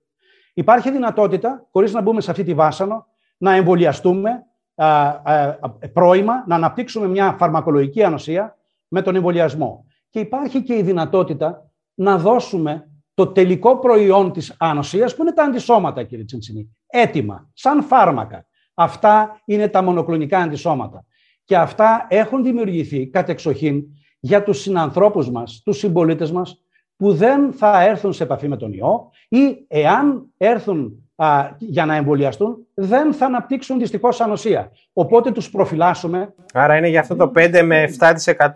Υπάρχει 0.53 0.91
δυνατότητα, 0.91 1.67
χωρίς 1.71 1.93
να 1.93 2.01
μπούμε 2.01 2.21
σε 2.21 2.31
αυτή 2.31 2.43
τη 2.43 2.53
βάσανο, 2.53 3.05
να 3.37 3.55
εμβολιαστούμε 3.55 4.29
α, 4.75 5.07
α, 5.07 5.57
πρώιμα, 5.93 6.43
να 6.47 6.55
αναπτύξουμε 6.55 7.07
μια 7.07 7.35
φαρμακολογική 7.39 8.03
ανοσία 8.03 8.57
με 8.87 9.01
τον 9.01 9.15
εμβολιασμό. 9.15 9.85
Και 10.09 10.19
υπάρχει 10.19 10.63
και 10.63 10.75
η 10.75 10.81
δυνατότητα 10.81 11.71
να 11.93 12.17
δώσουμε 12.17 12.87
το 13.13 13.27
τελικό 13.27 13.79
προϊόν 13.79 14.31
της 14.31 14.55
ανοσίας, 14.59 15.15
που 15.15 15.21
είναι 15.21 15.33
τα 15.33 15.43
αντισώματα, 15.43 16.03
κύριε 16.03 16.25
Τσιντσινή, 16.25 16.75
έτοιμα, 16.87 17.49
σαν 17.53 17.83
φάρμακα. 17.83 18.45
Αυτά 18.73 19.41
είναι 19.45 19.67
τα 19.67 19.81
μονοκλονικά 19.81 20.39
αντισώματα. 20.39 21.05
Και 21.43 21.57
αυτά 21.57 22.05
έχουν 22.09 22.43
δημιουργηθεί 22.43 23.07
κατεξοχήν 23.07 23.83
για 24.19 24.43
τους 24.43 24.59
συνανθρώπους 24.61 25.31
μας, 25.31 25.61
τους 25.63 25.77
συμπολίτες 25.77 26.31
μας, 26.31 26.63
που 26.97 27.13
δεν 27.13 27.51
θα 27.53 27.83
έρθουν 27.83 28.13
σε 28.13 28.23
επαφή 28.23 28.47
με 28.47 28.57
τον 28.57 28.73
ιό 28.73 29.11
ή 29.29 29.65
εάν 29.67 30.25
έρθουν 30.37 31.03
α, 31.15 31.49
για 31.57 31.85
να 31.85 31.95
εμβολιαστούν, 31.95 32.67
δεν 32.73 33.13
θα 33.13 33.25
αναπτύξουν 33.25 33.79
δυστυχώς 33.79 34.21
ανοσία. 34.21 34.71
Οπότε 34.93 35.31
τους 35.31 35.51
προφυλάσσουμε. 35.51 36.33
Άρα 36.53 36.77
είναι 36.77 36.87
για 36.87 36.99
αυτό 36.99 37.15
το 37.15 37.31
5 37.35 37.61
με 37.63 37.85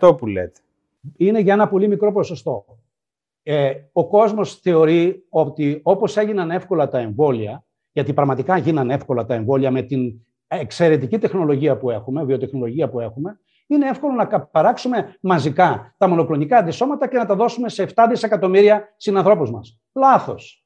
7% 0.00 0.16
που 0.18 0.26
λέτε. 0.26 0.60
Είναι 1.16 1.40
για 1.40 1.52
ένα 1.52 1.68
πολύ 1.68 1.88
μικρό 1.88 2.12
ποσοστό. 2.12 2.64
Ε, 3.42 3.72
ο 3.92 4.06
κόσμος 4.06 4.54
θεωρεί 4.54 5.24
ότι 5.28 5.80
όπως 5.82 6.16
έγιναν 6.16 6.50
εύκολα 6.50 6.88
τα 6.88 6.98
εμβόλια, 6.98 7.64
γιατί 7.92 8.12
πραγματικά 8.12 8.56
γίνανε 8.56 8.94
εύκολα 8.94 9.24
τα 9.24 9.34
εμβόλια 9.34 9.70
με 9.70 9.82
την 9.82 10.14
εξαιρετική 10.48 11.18
τεχνολογία 11.18 11.76
που 11.76 11.90
έχουμε, 11.90 12.24
βιοτεχνολογία 12.24 12.88
που 12.88 13.00
έχουμε, 13.00 13.40
είναι 13.66 13.88
εύκολο 13.88 14.12
να 14.12 14.40
παράξουμε 14.40 15.16
μαζικά 15.20 15.94
τα 15.98 16.08
μονοκλονικά 16.08 16.56
αντισώματα 16.58 17.08
και 17.08 17.16
να 17.16 17.26
τα 17.26 17.34
δώσουμε 17.34 17.68
σε 17.68 17.88
7 17.94 18.06
δισεκατομμύρια 18.08 18.94
συνανθρώπους 18.96 19.50
μας. 19.50 19.80
Λάθος. 19.92 20.64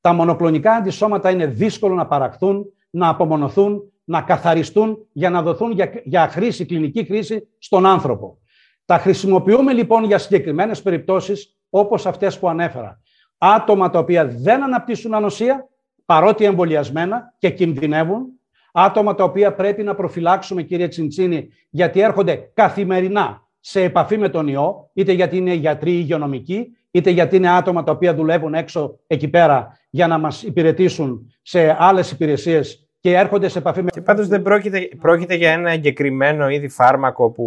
Τα 0.00 0.12
μονοκλονικά 0.12 0.72
αντισώματα 0.72 1.30
είναι 1.30 1.46
δύσκολο 1.46 1.94
να 1.94 2.06
παραχθούν, 2.06 2.64
να 2.90 3.08
απομονωθούν, 3.08 3.92
να 4.04 4.22
καθαριστούν 4.22 5.06
για 5.12 5.30
να 5.30 5.42
δοθούν 5.42 5.70
για, 5.70 5.92
για 6.04 6.28
χρήση, 6.28 6.66
κλινική 6.66 7.04
χρήση 7.04 7.48
στον 7.58 7.86
άνθρωπο. 7.86 8.38
Τα 8.84 8.98
χρησιμοποιούμε 8.98 9.72
λοιπόν 9.72 10.04
για 10.04 10.18
συγκεκριμένες 10.18 10.82
περιπτώσεις 10.82 11.56
όπως 11.70 12.06
αυτές 12.06 12.38
που 12.38 12.48
ανέφερα. 12.48 13.00
Άτομα 13.38 13.90
τα 13.90 13.98
οποία 13.98 14.26
δεν 14.26 14.62
αναπτύσσουν 14.62 15.14
ανοσία, 15.14 15.68
παρότι 16.04 16.44
εμβολιασμένα 16.44 17.34
και 17.38 17.50
κινδυνεύουν. 17.50 18.26
Άτομα 18.72 19.14
τα 19.14 19.24
οποία 19.24 19.54
πρέπει 19.54 19.82
να 19.82 19.94
προφυλάξουμε, 19.94 20.62
κύριε 20.62 20.88
Τσιντσίνη, 20.88 21.48
γιατί 21.70 22.00
έρχονται 22.00 22.50
καθημερινά 22.54 23.46
σε 23.60 23.82
επαφή 23.82 24.18
με 24.18 24.28
τον 24.28 24.48
ιό, 24.48 24.90
είτε 24.92 25.12
γιατί 25.12 25.36
είναι 25.36 25.54
γιατροί 25.54 25.92
ή 25.92 25.98
υγειονομικοί, 25.98 26.76
είτε 26.90 27.10
γιατί 27.10 27.36
είναι 27.36 27.50
άτομα 27.50 27.82
τα 27.82 27.92
οποία 27.92 28.14
δουλεύουν 28.14 28.54
έξω 28.54 28.98
εκεί 29.06 29.28
πέρα 29.28 29.78
για 29.90 30.06
να 30.06 30.18
μας 30.18 30.42
υπηρετήσουν 30.42 31.32
σε 31.42 31.76
άλλες 31.78 32.10
υπηρεσίες 32.10 32.88
και 33.00 33.16
έρχονται 33.16 33.48
σε 33.48 33.58
επαφή 33.58 33.82
με... 33.82 33.90
Και 33.90 34.00
πάντως 34.00 34.28
δεν 34.28 34.42
πρόκειται, 34.42 34.88
πρόκειται 35.00 35.34
για 35.34 35.52
ένα 35.52 35.70
εγκεκριμένο 35.70 36.48
είδη 36.48 36.68
φάρμακο 36.68 37.30
που 37.30 37.46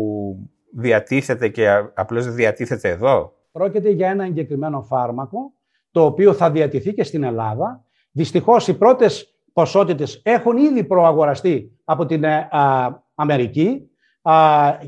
διατίθεται 0.71 1.47
και 1.47 1.69
απλώς 1.93 2.25
δεν 2.25 2.35
διατίθεται 2.35 2.89
εδώ; 2.89 3.33
Πρόκειται 3.51 3.89
για 3.89 4.09
ένα 4.09 4.25
εγκεκριμένο 4.25 4.81
φάρμακο 4.81 5.53
το 5.91 6.05
οποίο 6.05 6.33
θα 6.33 6.51
διατηθεί 6.51 6.93
και 6.93 7.03
στην 7.03 7.23
Ελλάδα. 7.23 7.83
Δυστυχώς 8.11 8.67
οι 8.67 8.77
πρώτες 8.77 9.34
ποσότητες 9.55 10.21
έχουν 10.23 10.57
ήδη 10.57 10.83
προαγοραστεί 10.83 11.71
από 11.83 12.05
την 12.05 12.23
ε, 12.23 12.49
Αμερική 13.15 13.89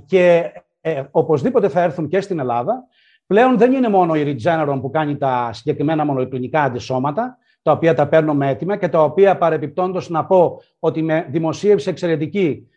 και 0.05 0.51
ε, 0.81 1.03
οπωσδήποτε 1.11 1.69
θα 1.69 1.81
έρθουν 1.81 2.07
και 2.07 2.21
στην 2.21 2.39
Ελλάδα. 2.39 2.83
Πλέον 3.27 3.57
δεν 3.57 3.73
είναι 3.73 3.89
μόνο 3.89 4.15
η 4.15 4.37
Regeneron 4.43 4.77
που 4.81 4.89
κάνει 4.89 5.17
τα 5.17 5.49
συγκεκριμένα 5.53 6.05
μονοκλινικά 6.05 6.61
αντισώματα, 6.61 7.37
τα 7.61 7.71
οποία 7.71 7.93
τα 7.93 8.07
παίρνουμε 8.07 8.49
έτοιμα 8.49 8.77
και 8.77 8.87
τα 8.87 9.03
οποία 9.03 9.37
παρεπιπτόντως 9.37 10.09
να 10.09 10.25
πω 10.25 10.61
ότι 10.79 11.01
με 11.01 11.27
δημοσίευση 11.29 11.89
εξαιρετική, 11.89 12.67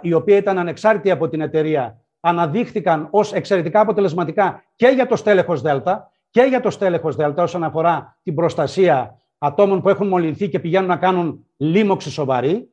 η 0.00 0.12
οποία 0.12 0.36
ήταν 0.36 0.58
ανεξάρτητη 0.58 1.10
από 1.10 1.28
την 1.28 1.40
εταιρεία, 1.40 2.00
αναδείχθηκαν 2.20 3.08
ως 3.10 3.32
εξαιρετικά 3.32 3.80
αποτελεσματικά 3.80 4.64
και 4.76 4.86
για 4.86 5.06
το 5.06 5.16
στέλεχος 5.16 5.60
Δέλτα 5.60 6.10
και 6.30 6.42
για 6.42 6.60
το 6.60 6.70
στέλεχος 6.70 7.16
Δέλτα 7.16 7.42
όσον 7.42 7.64
αφορά 7.64 8.18
την 8.22 8.34
προστασία 8.34 9.20
ατόμων 9.38 9.82
που 9.82 9.88
έχουν 9.88 10.08
μολυνθεί 10.08 10.48
και 10.48 10.58
πηγαίνουν 10.58 10.88
να 10.88 10.96
κάνουν 10.96 11.44
λίμωξη 11.56 12.10
σοβαρή, 12.10 12.68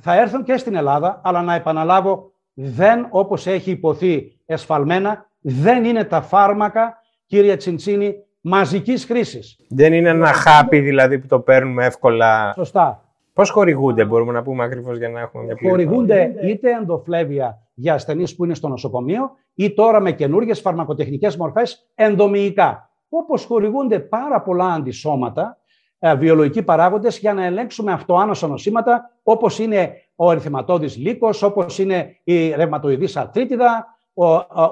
θα 0.00 0.20
έρθουν 0.20 0.44
και 0.44 0.56
στην 0.56 0.74
Ελλάδα, 0.74 1.20
αλλά 1.24 1.42
να 1.42 1.54
επαναλάβω, 1.54 2.32
δεν 2.54 3.06
όπως 3.10 3.46
έχει 3.46 3.70
υποθεί 3.70 4.38
εσφαλμένα, 4.46 5.30
δεν 5.40 5.84
είναι 5.84 6.04
τα 6.04 6.20
φάρμακα, 6.20 6.96
κύριε 7.26 7.56
Τσιντσίνη, 7.56 8.14
μαζικής 8.40 9.04
χρήσης. 9.04 9.56
Δεν 9.68 9.92
είναι 9.92 10.08
ένα 10.08 10.32
χάπι 10.32 10.80
δηλαδή 10.80 11.18
που 11.18 11.26
το 11.26 11.40
παίρνουμε 11.40 11.86
εύκολα. 11.86 12.52
Σωστά. 12.54 13.00
Πώς 13.32 13.50
χορηγούνται, 13.50 14.04
μπορούμε 14.04 14.32
να 14.32 14.42
πούμε 14.42 14.64
ακριβώς 14.64 14.98
για 14.98 15.08
να 15.08 15.20
έχουμε 15.20 15.44
μια 15.44 15.54
πλήρη. 15.54 15.70
Χορηγούνται 15.70 16.34
είτε 16.42 16.70
ενδοφλέβια 16.70 17.58
για 17.74 17.94
ασθενείς 17.94 18.36
που 18.36 18.44
είναι 18.44 18.54
στο 18.54 18.68
νοσοκομείο, 18.68 19.30
ή 19.54 19.74
τώρα 19.74 20.00
με 20.00 20.12
καινούργιες 20.12 20.60
φαρμακοτεχνικές 20.60 21.36
μορφές 21.36 21.90
ενδομοιικά. 21.94 22.90
Όπως 23.18 23.44
χορηγούνται 23.44 23.98
πάρα 23.98 24.42
πολλά 24.42 24.72
αντισώματα, 24.72 25.58
ε, 25.98 26.14
βιολογικοί 26.14 26.62
παράγοντες, 26.62 27.18
για 27.18 27.34
να 27.34 27.44
ελέγξουμε 27.44 27.92
αυτοάνοσα 27.92 28.46
νοσήματα, 28.46 29.10
όπως 29.22 29.58
είναι 29.58 29.92
ο 30.16 30.30
ερθυματώδη 30.32 30.86
λύκος, 30.86 31.42
όπως 31.42 31.78
είναι 31.78 32.20
η 32.24 32.48
ρευματοειδής 32.50 33.16
αρθρίτιδα, 33.16 33.96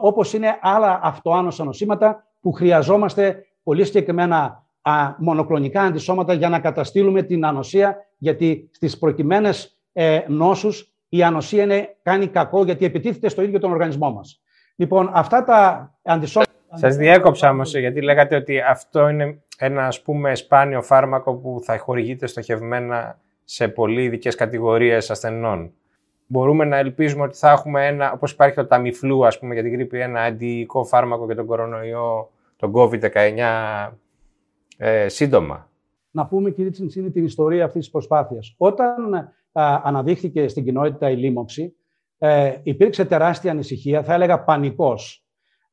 όπως 0.00 0.32
είναι 0.32 0.58
άλλα 0.60 1.00
αυτοάνοσα 1.02 1.64
νοσήματα 1.64 2.26
που 2.40 2.52
χρειαζόμαστε 2.52 3.46
πολύ 3.62 3.84
συγκεκριμένα 3.84 4.66
μονοκλονικά 5.18 5.82
αντισώματα 5.82 6.32
για 6.32 6.48
να 6.48 6.60
καταστήλουμε 6.60 7.22
την 7.22 7.44
ανοσία, 7.44 7.96
γιατί 8.18 8.70
στις 8.72 8.98
προκειμένες 8.98 9.78
ε, 9.92 10.20
νόσους 10.28 10.92
η 11.08 11.22
ανοσία 11.22 11.62
είναι, 11.62 11.96
κάνει 12.02 12.26
κακό 12.26 12.64
γιατί 12.64 12.84
επιτίθεται 12.84 13.28
στο 13.28 13.42
ίδιο 13.42 13.58
τον 13.58 13.70
οργανισμό 13.70 14.12
μας. 14.12 14.42
Λοιπόν, 14.76 15.10
αυτά 15.12 15.44
τα 15.44 15.90
αντισώματα... 16.02 16.52
Σας 16.74 16.96
διέκοψα 16.96 17.50
όμως, 17.50 17.74
γιατί 17.74 18.00
λέγατε 18.00 18.36
ότι 18.36 18.60
αυτό 18.60 19.08
είναι 19.08 19.42
ένα 19.58 19.86
ας 19.86 20.02
πούμε 20.02 20.34
σπάνιο 20.34 20.82
φάρμακο 20.82 21.34
που 21.34 21.60
θα 21.62 21.78
χορηγείται 21.78 22.26
στοχευμένα 22.26 23.18
σε 23.44 23.68
πολύ 23.68 24.02
ειδικές 24.02 24.34
κατηγορίες 24.34 25.10
ασθενών. 25.10 25.72
Μπορούμε 26.26 26.64
να 26.64 26.76
ελπίζουμε 26.76 27.22
ότι 27.22 27.36
θα 27.36 27.50
έχουμε 27.50 27.86
ένα, 27.86 28.12
όπως 28.12 28.32
υπάρχει 28.32 28.54
το 28.54 28.66
ταμιφλού, 28.66 29.26
ας 29.26 29.38
πούμε, 29.38 29.54
για 29.54 29.62
την 29.62 29.72
γρήπη, 29.72 30.00
ένα 30.00 30.20
αντιοικό 30.20 30.84
φάρμακο 30.84 31.24
για 31.24 31.34
τον 31.34 31.46
κορονοϊό, 31.46 32.30
τον 32.56 32.72
COVID-19 32.74 33.92
ε, 34.76 35.08
σύντομα. 35.08 35.68
Να 36.10 36.26
πούμε, 36.26 36.50
κύριε 36.50 36.70
Τσιντσίνη, 36.70 37.10
την 37.10 37.24
ιστορία 37.24 37.64
αυτής 37.64 37.80
της 37.80 37.90
προσπάθειας. 37.90 38.54
Όταν 38.56 39.14
α, 39.52 39.80
αναδείχθηκε 39.82 40.48
στην 40.48 40.64
κοινότητα 40.64 41.10
η 41.10 41.16
λίμωξη, 41.16 41.74
ε, 42.18 42.54
υπήρξε 42.62 43.04
τεράστια 43.04 43.50
ανησυχία, 43.50 44.02
θα 44.02 44.14
έλεγα 44.14 44.44
πανικός, 44.44 45.23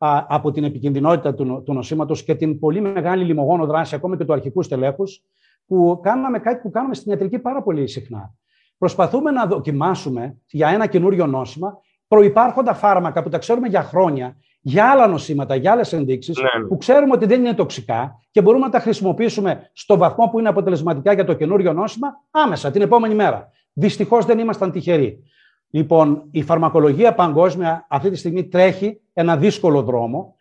α, 0.05 0.25
από 0.27 0.51
την 0.51 0.63
επικινδυνότητα 0.63 1.33
του, 1.33 1.63
του 1.65 1.73
νοσήματος 1.73 2.23
και 2.23 2.35
την 2.35 2.59
πολύ 2.59 2.81
μεγάλη 2.81 3.23
λιμογόνο 3.23 3.65
δράση, 3.65 3.95
ακόμα 3.95 4.17
και 4.17 4.25
του 4.25 4.33
αρχικού 4.33 4.61
στελέχους, 4.61 5.23
που 5.65 5.99
κάναμε 6.03 6.39
κάτι 6.39 6.61
που 6.61 6.69
κάνουμε 6.69 6.93
στην 6.93 7.11
ιατρική 7.11 7.39
πάρα 7.39 7.63
πολύ 7.63 7.87
συχνά. 7.87 8.33
Προσπαθούμε 8.77 9.31
να 9.31 9.45
δοκιμάσουμε 9.45 10.37
για 10.47 10.69
ένα 10.69 10.87
καινούριο 10.87 11.25
νόσημα 11.25 11.77
προϋπάρχοντα 12.07 12.73
φάρμακα 12.73 13.23
που 13.23 13.29
τα 13.29 13.37
ξέρουμε 13.37 13.67
για 13.67 13.83
χρόνια 13.83 14.37
για 14.61 14.89
άλλα 14.91 15.07
νοσήματα, 15.07 15.55
για 15.55 15.71
άλλες 15.71 15.93
ενδείξεις, 15.93 16.37
ναι, 16.37 16.61
ναι. 16.61 16.67
που 16.67 16.77
ξέρουμε 16.77 17.13
ότι 17.13 17.25
δεν 17.25 17.39
είναι 17.39 17.53
τοξικά 17.53 18.15
και 18.31 18.41
μπορούμε 18.41 18.65
να 18.65 18.71
τα 18.71 18.79
χρησιμοποιήσουμε 18.79 19.69
στο 19.73 19.97
βαθμό 19.97 20.27
που 20.27 20.39
είναι 20.39 20.49
αποτελεσματικά 20.49 21.13
για 21.13 21.25
το 21.25 21.33
καινούριο 21.33 21.73
νόσημα 21.73 22.07
άμεσα, 22.31 22.71
την 22.71 22.81
επόμενη 22.81 23.15
μέρα. 23.15 23.49
Δυστυχώς 23.73 24.25
δεν 24.25 24.39
ήμασταν 24.39 24.71
τυχεροί. 24.71 25.23
Λοιπόν, 25.69 26.27
η 26.31 26.41
φαρμακολογία 26.41 27.13
παγκόσμια 27.13 27.85
αυτή 27.89 28.09
τη 28.09 28.15
στιγμή 28.15 28.47
τρέχει 28.47 29.00
ένα 29.13 29.38
δύσκολο 29.38 29.82
δρόμο. 29.82 30.36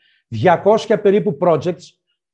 200 0.86 0.96
περίπου 1.02 1.38
projects 1.40 1.82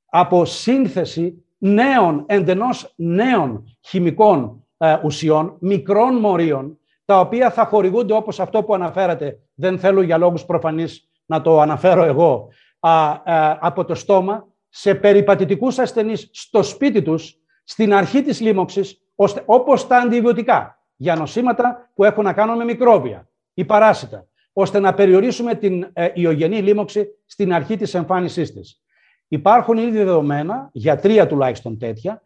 από 0.07 0.45
σύνθεση 0.45 1.45
νέων, 1.59 2.25
εντενώς 2.27 2.93
νέων 2.97 3.77
χημικών 3.81 4.65
ε, 4.79 4.97
ουσιών, 5.05 5.57
μικρών 5.61 6.15
μορίων, 6.15 6.79
τα 7.05 7.21
οποία 7.21 7.51
θα 7.51 7.65
χορηγούνται 7.65 8.13
όπως 8.13 8.41
αυτό 8.41 8.63
που 8.63 8.75
αναφέρατε. 8.75 9.39
Δεν 9.55 9.79
θέλω 9.79 10.03
για 10.03 10.19
λόγους 10.19 10.45
προφανείς 10.45 11.09
να 11.27 11.41
το 11.41 11.61
αναφέρω 11.61 12.03
εγώ, 12.03 12.49
α, 12.81 13.21
από 13.61 13.85
το 13.85 13.95
στόμα 13.95 14.47
σε 14.69 14.95
περιπατητικούς 14.95 15.79
ασθενείς 15.79 16.29
στο 16.33 16.63
σπίτι 16.63 17.03
τους 17.03 17.37
στην 17.65 17.95
αρχή 17.95 18.23
της 18.23 18.41
λίμωξης, 18.41 19.01
ώστε, 19.15 19.43
όπως 19.47 19.87
τα 19.87 19.97
αντιβιωτικά 19.97 20.83
για 20.97 21.17
νοσήματα 21.17 21.91
που 21.95 22.05
έχουν 22.05 22.25
να 22.25 22.33
κάνουν 22.33 22.57
με 22.57 22.65
μικρόβια 22.65 23.29
ή 23.55 23.65
παράσιτα, 23.65 24.27
ώστε 24.59 24.81
να 24.81 24.95
περιορίσουμε 24.95 25.55
την 25.55 25.87
ε, 25.93 26.09
ιογενή 26.15 26.59
λίμωξη 26.59 27.07
στην 27.27 27.53
αρχή 27.53 27.77
της 27.77 27.95
εμφάνισής 27.95 28.53
της. 28.53 28.83
Υπάρχουν 29.29 29.77
ήδη 29.77 29.97
δεδομένα, 29.97 30.69
για 30.73 30.97
τρία 30.97 31.27
τουλάχιστον 31.27 31.79
τέτοια, 31.79 32.23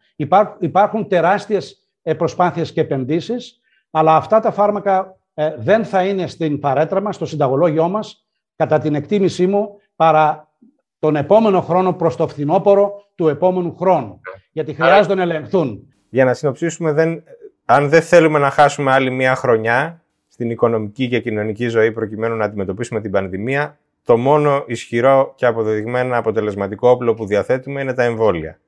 υπάρχουν 0.59 1.07
τεράστιες 1.07 1.89
ε, 2.01 2.13
προσπάθειες 2.13 2.71
και 2.71 2.81
επενδύσεις, 2.81 3.59
αλλά 3.91 4.15
αυτά 4.15 4.39
τα 4.39 4.51
φάρμακα 4.51 5.17
ε, 5.33 5.55
δεν 5.57 5.85
θα 5.85 6.05
είναι 6.05 6.27
στην 6.27 6.59
παρέτρα 6.59 7.01
μας, 7.01 7.15
στο 7.15 7.25
συνταγολόγιό 7.25 7.89
μας, 7.89 8.25
κατά 8.55 8.79
την 8.79 8.95
εκτίμησή 8.95 9.47
μου, 9.47 9.69
παρά 9.95 10.49
τον 10.99 11.15
επόμενο 11.15 11.61
χρόνο 11.61 11.93
προς 11.93 12.15
το 12.15 12.27
φθινόπωρο 12.27 13.05
του 13.15 13.27
επόμενου 13.27 13.75
χρόνου. 13.75 14.21
Γιατί 14.51 14.73
χρειάζονται 14.73 15.15
να 15.15 15.21
ελεγχθούν. 15.21 15.87
Για 16.09 16.25
να 16.25 16.33
συνοψίσουμε, 16.33 16.91
δεν, 16.91 17.23
αν 17.65 17.89
δεν 17.89 18.01
θέλουμε 18.01 18.39
να 18.39 18.49
χάσουμε 18.49 18.91
άλλη 18.91 19.11
μία 19.11 19.35
χρονιά 19.35 20.00
στην 20.41 20.53
οικονομική 20.53 21.07
και 21.07 21.19
κοινωνική 21.19 21.67
ζωή 21.67 21.91
προκειμένου 21.91 22.35
να 22.35 22.45
αντιμετωπίσουμε 22.45 23.01
την 23.01 23.11
πανδημία, 23.11 23.77
το 24.03 24.17
μόνο 24.17 24.63
ισχυρό 24.67 25.33
και 25.35 25.45
αποδεδειγμένα 25.45 26.17
αποτελεσματικό 26.17 26.89
όπλο 26.89 27.13
που 27.13 27.25
διαθέτουμε 27.25 27.81
είναι 27.81 27.93
τα 27.93 28.03
εμβόλια. 28.03 28.59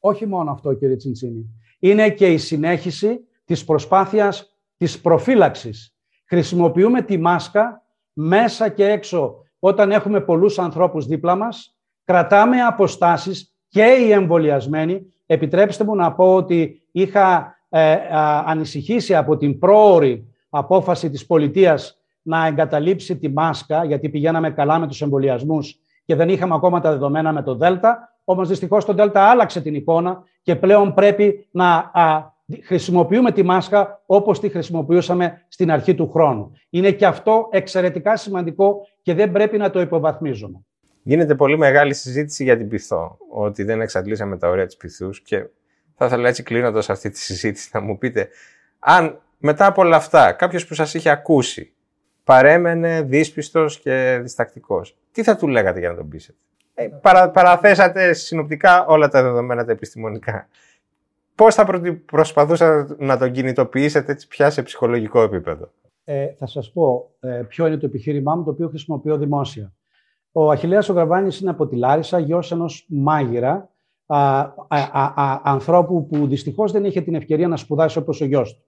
Όχι 0.00 0.26
μόνο 0.26 0.50
αυτό, 0.50 0.74
κύριε 0.74 0.96
Τσιντσίνη. 0.96 1.46
Είναι 1.78 2.10
και 2.10 2.26
η 2.26 2.38
συνέχιση 2.38 3.20
της 3.44 3.64
προσπάθειας 3.64 4.56
της 4.76 5.00
προφύλαξης. 5.00 5.94
Χρησιμοποιούμε 6.24 7.02
τη 7.02 7.18
μάσκα 7.18 7.82
μέσα 8.12 8.68
και 8.68 8.84
έξω, 8.84 9.44
όταν 9.58 9.90
έχουμε 9.90 10.20
πολλούς 10.20 10.58
ανθρώπους 10.58 11.06
δίπλα 11.06 11.36
μας, 11.36 11.76
κρατάμε 12.04 12.62
αποστάσεις 12.62 13.54
και 13.68 13.84
οι 13.84 14.12
εμβολιασμένοι. 14.12 15.12
Επιτρέψτε 15.26 15.84
μου 15.84 15.94
να 15.94 16.12
πω 16.12 16.34
ότι 16.34 16.82
είχα 16.92 17.56
ε, 17.68 17.96
ανησυχήσει 18.44 19.14
από 19.14 19.36
την 19.36 19.58
πρόορη 19.58 20.30
απόφαση 20.48 21.10
της 21.10 21.26
πολιτείας 21.26 22.00
να 22.22 22.46
εγκαταλείψει 22.46 23.16
τη 23.16 23.28
μάσκα, 23.28 23.84
γιατί 23.84 24.08
πηγαίναμε 24.08 24.50
καλά 24.50 24.78
με 24.78 24.86
τους 24.86 25.02
εμβολιασμούς 25.02 25.80
και 26.04 26.14
δεν 26.14 26.28
είχαμε 26.28 26.54
ακόμα 26.54 26.80
τα 26.80 26.90
δεδομένα 26.90 27.32
με 27.32 27.42
το 27.42 27.54
ΔΕΛΤΑ. 27.54 28.14
όμως 28.24 28.48
δυστυχώς 28.48 28.84
το 28.84 28.92
Δέλτα 28.92 29.22
άλλαξε 29.22 29.60
την 29.60 29.74
εικόνα 29.74 30.22
και 30.42 30.56
πλέον 30.56 30.94
πρέπει 30.94 31.48
να 31.50 31.74
α, 31.74 32.34
χρησιμοποιούμε 32.62 33.32
τη 33.32 33.42
μάσκα 33.42 34.02
όπως 34.06 34.40
τη 34.40 34.48
χρησιμοποιούσαμε 34.48 35.44
στην 35.48 35.70
αρχή 35.70 35.94
του 35.94 36.10
χρόνου. 36.10 36.52
Είναι 36.70 36.90
και 36.90 37.06
αυτό 37.06 37.48
εξαιρετικά 37.50 38.16
σημαντικό 38.16 38.86
και 39.02 39.14
δεν 39.14 39.32
πρέπει 39.32 39.58
να 39.58 39.70
το 39.70 39.80
υποβαθμίζουμε. 39.80 40.64
Γίνεται 41.02 41.34
πολύ 41.34 41.58
μεγάλη 41.58 41.94
συζήτηση 41.94 42.44
για 42.44 42.56
την 42.56 42.68
πυθό, 42.68 43.18
ότι 43.30 43.62
δεν 43.62 43.80
εξαντλήσαμε 43.80 44.36
τα 44.36 44.48
ωραία 44.48 44.66
της 44.66 44.76
πυθούς 44.76 45.22
και 45.22 45.46
θα 45.94 46.06
ήθελα 46.06 46.28
έτσι 46.28 46.42
κλείνοντας 46.42 46.90
αυτή 46.90 47.10
τη 47.10 47.18
συζήτηση 47.18 47.70
να 47.72 47.80
μου 47.80 47.98
πείτε 47.98 48.28
αν 48.78 49.20
μετά 49.38 49.66
από 49.66 49.82
όλα 49.82 49.96
αυτά 49.96 50.32
κάποιος 50.32 50.66
που 50.66 50.74
σας 50.74 50.94
είχε 50.94 51.10
ακούσει 51.10 51.72
παρέμενε 52.24 53.02
δύσπιστος 53.02 53.80
και 53.80 54.18
διστακτικός, 54.22 54.96
τι 55.12 55.22
θα 55.22 55.36
του 55.36 55.48
λέγατε 55.48 55.78
για 55.78 55.88
να 55.88 55.96
τον 55.96 56.08
πείσετε; 56.08 56.38
Ε, 56.74 56.88
παρα, 57.02 57.30
παραθέσατε 57.30 58.12
συνοπτικά 58.12 58.86
όλα 58.86 59.08
τα 59.08 59.22
δεδομένα 59.22 59.64
τα 59.64 59.72
επιστημονικά. 59.72 60.48
Πώς 61.34 61.54
θα 61.54 61.80
προσπαθούσατε 62.06 62.96
να 62.98 63.18
τον 63.18 63.32
κινητοποιήσετε 63.32 64.12
έτσι 64.12 64.28
πια 64.28 64.50
σε 64.50 64.62
ψυχολογικό 64.62 65.22
επίπεδο; 65.22 65.70
Ε, 66.04 66.26
θα 66.38 66.46
σας 66.46 66.72
πω 66.72 67.10
ε, 67.20 67.42
ποιο 67.48 67.66
είναι 67.66 67.76
το 67.76 67.86
επιχείρημά 67.86 68.34
μου, 68.34 68.44
το 68.44 68.50
οποίο 68.50 68.68
χρησιμοποιώ 68.68 69.16
δημόσια. 69.16 69.72
Ο 70.32 70.50
Αχιλέας 70.50 70.88
ο 70.88 70.92
Γραβάνης 70.92 71.40
είναι 71.40 71.50
από 71.50 71.66
τη 71.66 71.76
Λάρισα, 71.76 72.18
γιος 72.18 72.52
ενός 72.52 72.86
μάγειρα, 72.88 73.70
α, 74.06 74.38
α, 74.68 75.12
α, 75.14 75.40
ανθρώπου 75.44 76.06
που 76.06 76.26
δυστυχώς 76.26 76.72
δεν 76.72 76.84
είχε 76.84 77.00
την 77.00 77.14
ευκαιρία 77.14 77.48
να 77.48 77.56
σπουδάσει 77.56 77.98
όπως 77.98 78.20
ο 78.20 78.24
γιος 78.24 78.54
του. 78.54 78.64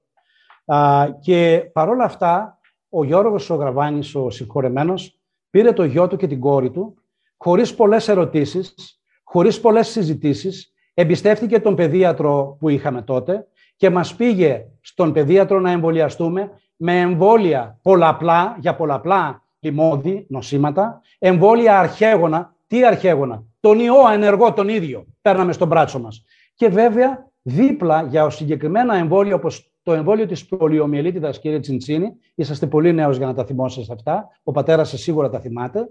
Και 1.21 1.71
παρόλα 1.73 2.05
αυτά, 2.05 2.59
ο 2.89 3.05
Γιώργος 3.05 3.51
ο 3.51 3.55
Γραβάνης, 3.55 4.15
ο 4.15 4.31
συγχωρεμένος, 4.31 5.19
πήρε 5.51 5.73
το 5.73 5.85
γιο 5.85 6.09
του 6.09 6.17
και 6.17 6.27
την 6.27 6.41
κόρη 6.41 6.71
του, 6.71 6.95
χωρίς 7.37 7.75
πολλές 7.75 8.09
ερωτήσεις, 8.09 9.01
χωρίς 9.25 9.61
πολλές 9.61 9.89
συζητήσεις, 9.89 10.73
εμπιστεύτηκε 10.95 11.61
τον 11.61 11.75
παιδίατρο 11.75 12.57
που 12.61 12.69
είχαμε 12.69 13.03
τότε 13.03 13.47
και 13.77 13.91
μας 13.91 14.15
πήγε 14.15 14.67
στον 14.81 15.13
παιδίατρο 15.13 15.61
να 15.61 15.71
εμβολιαστούμε 15.71 16.51
με 16.77 17.01
εμβόλια 17.01 17.79
πολλαπλά, 17.83 18.57
για 18.61 18.77
πολλαπλά 18.77 19.43
λιμώδη, 19.61 20.27
νοσήματα, 20.29 21.01
εμβόλια 21.19 21.79
αρχαίγωνα. 21.79 22.57
Τι 22.67 22.85
αρχαίγωνα, 22.85 23.45
τον 23.61 23.79
ιό 23.79 24.09
ενεργό 24.13 24.53
τον 24.53 24.69
ίδιο 24.69 25.07
παίρναμε 25.23 25.53
στο 25.53 25.67
μπράτσο 25.67 25.99
μας. 26.01 26.25
Και 26.55 26.69
βέβαια 26.69 27.31
δίπλα 27.43 28.03
για 28.03 28.31
συγκεκριμένα 28.31 28.95
εμβόλια 28.95 29.35
όπως 29.35 29.68
το 29.89 29.95
εμβόλιο 29.95 30.27
της 30.27 30.47
πολιομιελίτιδας, 30.47 31.39
κύριε 31.39 31.61
Τσιντσίνη, 31.61 32.17
είσαστε 32.35 32.67
πολύ 32.67 32.93
νέος 32.93 33.17
για 33.17 33.27
να 33.27 33.35
τα 33.35 33.45
θυμόσαστε 33.45 33.93
αυτά, 33.93 34.29
ο 34.43 34.53
πατέρας 34.53 34.89
σας 34.89 35.01
σίγουρα 35.01 35.29
τα 35.29 35.41
θυμάται, 35.41 35.89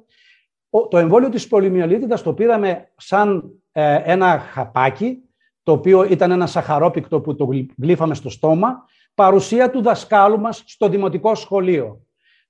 το 0.90 0.98
εμβόλιο 0.98 1.30
της 1.30 1.48
πολυμιολίτιδας 1.48 2.22
το 2.22 2.34
πήραμε 2.34 2.92
σαν 2.98 3.52
ε, 3.72 4.02
ένα 4.04 4.40
χαπάκι, 4.40 5.18
το 5.64 5.72
οποίο 5.72 6.04
ήταν 6.04 6.32
ένα 6.32 6.48
σαχαρόπικτο 6.48 7.22
που 7.22 7.36
το 7.36 7.50
γλύφαμε 7.82 8.16
στο 8.16 8.30
στόμα, 8.30 8.86
παρουσία 9.14 9.70
του 9.70 9.82
δασκάλου 9.82 10.40
μας 10.40 10.64
στο 10.66 10.90
δημοτικό 10.90 11.36
σχολείο. 11.36 12.02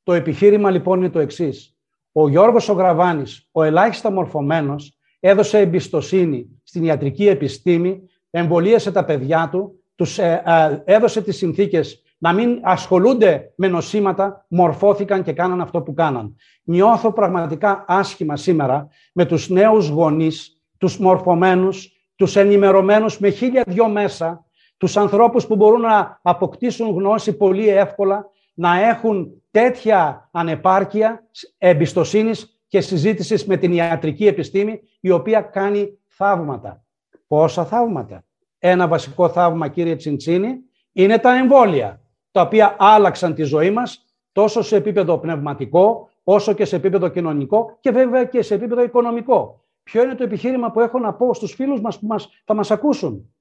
Το 0.04 0.14
επιχείρημα 0.14 0.72
λοιπόν 0.72 1.00
είναι 1.00 1.10
το 1.10 1.20
εξής. 1.20 1.78
Ο 2.12 2.30
Γιώργος 2.30 2.70
ο 2.70 2.74
Γραβάνης, 2.74 3.50
ο 3.52 3.64
ελάχιστα 3.64 4.12
μορφωμένος, 4.12 4.98
έδωσε 5.20 5.60
εμπιστοσύνη 5.60 6.62
στην 6.64 6.84
ιατρική 6.84 7.28
επιστήμη, 7.28 8.02
εμβολίασε 8.30 8.92
τα 8.92 9.06
παιδιά 9.06 9.50
του, 9.52 9.82
τους 9.98 10.18
ε, 10.18 10.42
ε, 10.46 10.94
έδωσε 10.96 11.22
τις 11.22 11.38
συνθήκες 11.38 12.02
να 12.18 12.34
μην 12.34 12.60
ασχολούνται 12.64 13.54
με 13.56 13.68
νοσήματα, 13.68 14.46
μορφώθηκαν 14.48 15.24
και 15.24 15.34
κάναν 15.34 15.62
αυτό 15.62 15.82
που 15.82 15.94
κάναν. 15.94 16.36
Νιώθω 16.64 17.12
πραγματικά 17.14 17.86
άσχημα 17.88 18.38
σήμερα 18.38 18.88
με 19.14 19.26
τους 19.26 19.50
νέους 19.50 19.88
γονείς, 19.90 20.62
τους 20.78 20.98
μορφωμένους, 21.00 21.92
τους 22.16 22.36
ενημερωμένους 22.36 23.20
με 23.20 23.30
χίλια 23.30 23.64
δυο 23.68 23.90
μέσα, 23.90 24.46
τους 24.78 24.98
ανθρώπους 24.98 25.48
που 25.48 25.56
μπορούν 25.56 25.82
να 25.82 26.20
αποκτήσουν 26.22 26.90
γνώση 26.90 27.38
πολύ 27.38 27.68
εύκολα, 27.70 28.26
να 28.54 28.88
έχουν 28.88 29.42
τέτοια 29.52 30.30
ανεπάρκεια 30.32 31.28
εμπιστοσύνης 31.58 32.62
και 32.68 32.82
συζήτησης 32.82 33.46
με 33.46 33.58
την 33.58 33.72
ιατρική 33.72 34.28
επιστήμη, 34.28 34.80
η 35.00 35.10
οποία 35.10 35.42
κάνει 35.42 36.00
θαύματα. 36.08 36.84
Πόσα 37.28 37.66
θαύματα; 37.66 38.26
Ένα 38.60 38.88
βασικό 38.88 39.30
θαύμα, 39.30 39.68
κύριε 39.68 39.96
Τσιντσίνη, 39.96 40.60
είναι 40.92 41.18
τα 41.18 41.38
εμβόλια 41.38 42.02
τα 42.32 42.42
οποία 42.42 42.76
άλλαξαν 42.80 43.34
τη 43.34 43.44
ζωή 43.44 43.72
μας 43.72 44.06
τόσο 44.32 44.62
σε 44.62 44.76
επίπεδο 44.76 45.18
πνευματικό, 45.18 46.10
όσο 46.24 46.54
και 46.54 46.66
σε 46.66 46.76
επίπεδο 46.76 47.08
κοινωνικό 47.08 47.78
και 47.80 47.92
βέβαια 47.92 48.24
και 48.24 48.42
σε 48.42 48.54
επίπεδο 48.54 48.84
οικονομικό. 48.84 49.66
Ποιο 49.84 50.04
είναι 50.04 50.16
το 50.16 50.24
επιχείρημα 50.24 50.72
που 50.72 50.80
έχω 50.80 51.00
να 51.00 51.14
πω 51.14 51.34
στους 51.34 51.54
φίλους 51.54 51.82
μας 51.82 52.00
που 52.00 52.08
μας, 52.08 52.30
θα 52.46 52.54
μας 52.54 52.72
ακούσουν; 52.72 53.34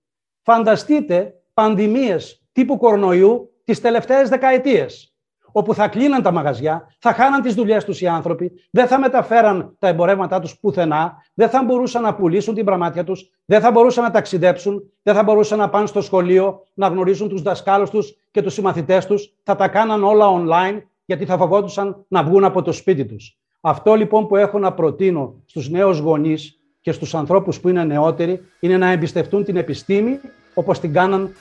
Φανταστείτε 0.42 1.34
πανδημίες 1.54 2.46
τύπου 2.52 2.76
κορονοϊού 2.76 3.50
τις 3.64 3.80
τελευταίες 3.80 4.28
δεκαετίες 4.28 5.15
όπου 5.56 5.74
θα 5.74 5.88
κλείναν 5.88 6.22
τα 6.22 6.32
μαγαζιά, 6.32 6.86
θα 6.98 7.12
χάναν 7.12 7.42
τις 7.42 7.54
δουλειές 7.54 7.84
τους 7.84 8.00
οι 8.00 8.06
άνθρωποι, 8.06 8.52
δεν 8.70 8.86
θα 8.86 8.98
μεταφέραν 8.98 9.76
τα 9.78 9.88
εμπορεύματά 9.88 10.40
τους 10.40 10.58
πουθενά, 10.58 11.22
δεν 11.34 11.48
θα 11.48 11.64
μπορούσαν 11.64 12.02
να 12.02 12.14
πουλήσουν 12.14 12.54
την 12.54 12.64
πραμάτια 12.64 13.04
τους, 13.04 13.30
δεν 13.44 13.60
θα 13.60 13.70
μπορούσαν 13.70 14.04
να 14.04 14.10
ταξιδέψουν, 14.10 14.82
δεν 15.02 15.14
θα 15.14 15.22
μπορούσαν 15.22 15.58
να 15.58 15.68
πάνε 15.68 15.86
στο 15.86 16.00
σχολείο, 16.00 16.62
να 16.74 16.86
γνωρίζουν 16.86 17.28
τους 17.28 17.42
δασκάλους 17.42 17.90
τους 17.90 18.16
και 18.30 18.42
τους 18.42 18.52
συμμαθητές 18.52 19.06
τους, 19.06 19.34
θα 19.42 19.56
τα 19.56 19.68
κάναν 19.68 20.04
όλα 20.04 20.26
online 20.28 20.82
γιατί 21.04 21.24
θα 21.24 21.36
φοβόντουσαν 21.36 22.04
να 22.08 22.22
βγουν 22.22 22.44
από 22.44 22.62
το 22.62 22.72
σπίτι 22.72 23.04
τους. 23.04 23.38
Αυτό 23.60 23.94
λοιπόν 23.94 24.26
που 24.26 24.36
έχω 24.36 24.58
να 24.58 24.72
προτείνω 24.72 25.34
στους 25.46 25.68
νέους 25.68 25.98
γονείς 25.98 26.58
και 26.80 26.92
στους 26.92 27.14
ανθρώπους 27.14 27.60
που 27.60 27.68
είναι 27.68 27.84
νεότεροι 27.84 28.40
είναι 28.60 28.76
να 28.76 28.90
εμπιστευτούν 28.90 29.44
την 29.44 29.56
επιστήμη 29.56 30.20
όπως 30.54 30.80
την 30.80 30.92
κάναν, 30.92 31.32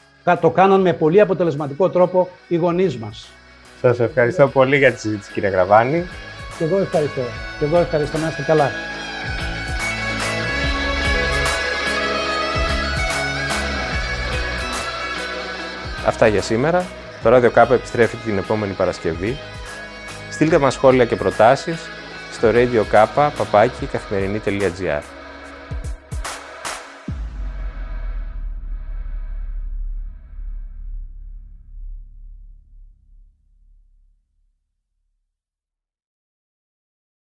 το 0.41 0.49
κάναν 0.49 0.81
με 0.81 0.93
πολύ 0.93 1.21
αποτελεσματικό 1.21 1.89
τρόπο 1.89 2.27
οι 2.47 2.55
γονείς 2.55 2.97
μας. 2.97 3.29
Σας 3.81 3.99
ευχαριστώ 3.99 4.47
πολύ 4.47 4.77
για 4.77 4.91
τη 4.93 4.99
συζήτηση 4.99 5.31
κύριε 5.31 5.49
Γραβάνη. 5.49 6.05
Και 6.57 6.63
εγώ 6.63 6.77
ευχαριστώ. 6.77 7.21
Και 7.59 7.65
εγώ 7.65 7.77
ευχαριστώ. 7.77 8.17
Να 8.17 8.27
είστε 8.27 8.41
καλά. 8.41 8.71
Αυτά 16.05 16.27
για 16.27 16.41
σήμερα. 16.41 16.85
Το 17.23 17.35
Radio 17.35 17.51
K 17.51 17.71
επιστρέφει 17.71 18.15
την 18.15 18.37
επόμενη 18.37 18.73
Παρασκευή. 18.73 19.37
Στείλτε 20.29 20.57
μας 20.57 20.73
σχόλια 20.73 21.05
και 21.05 21.15
προτάσεις 21.15 21.79
στο 22.31 22.51
radio 22.53 22.83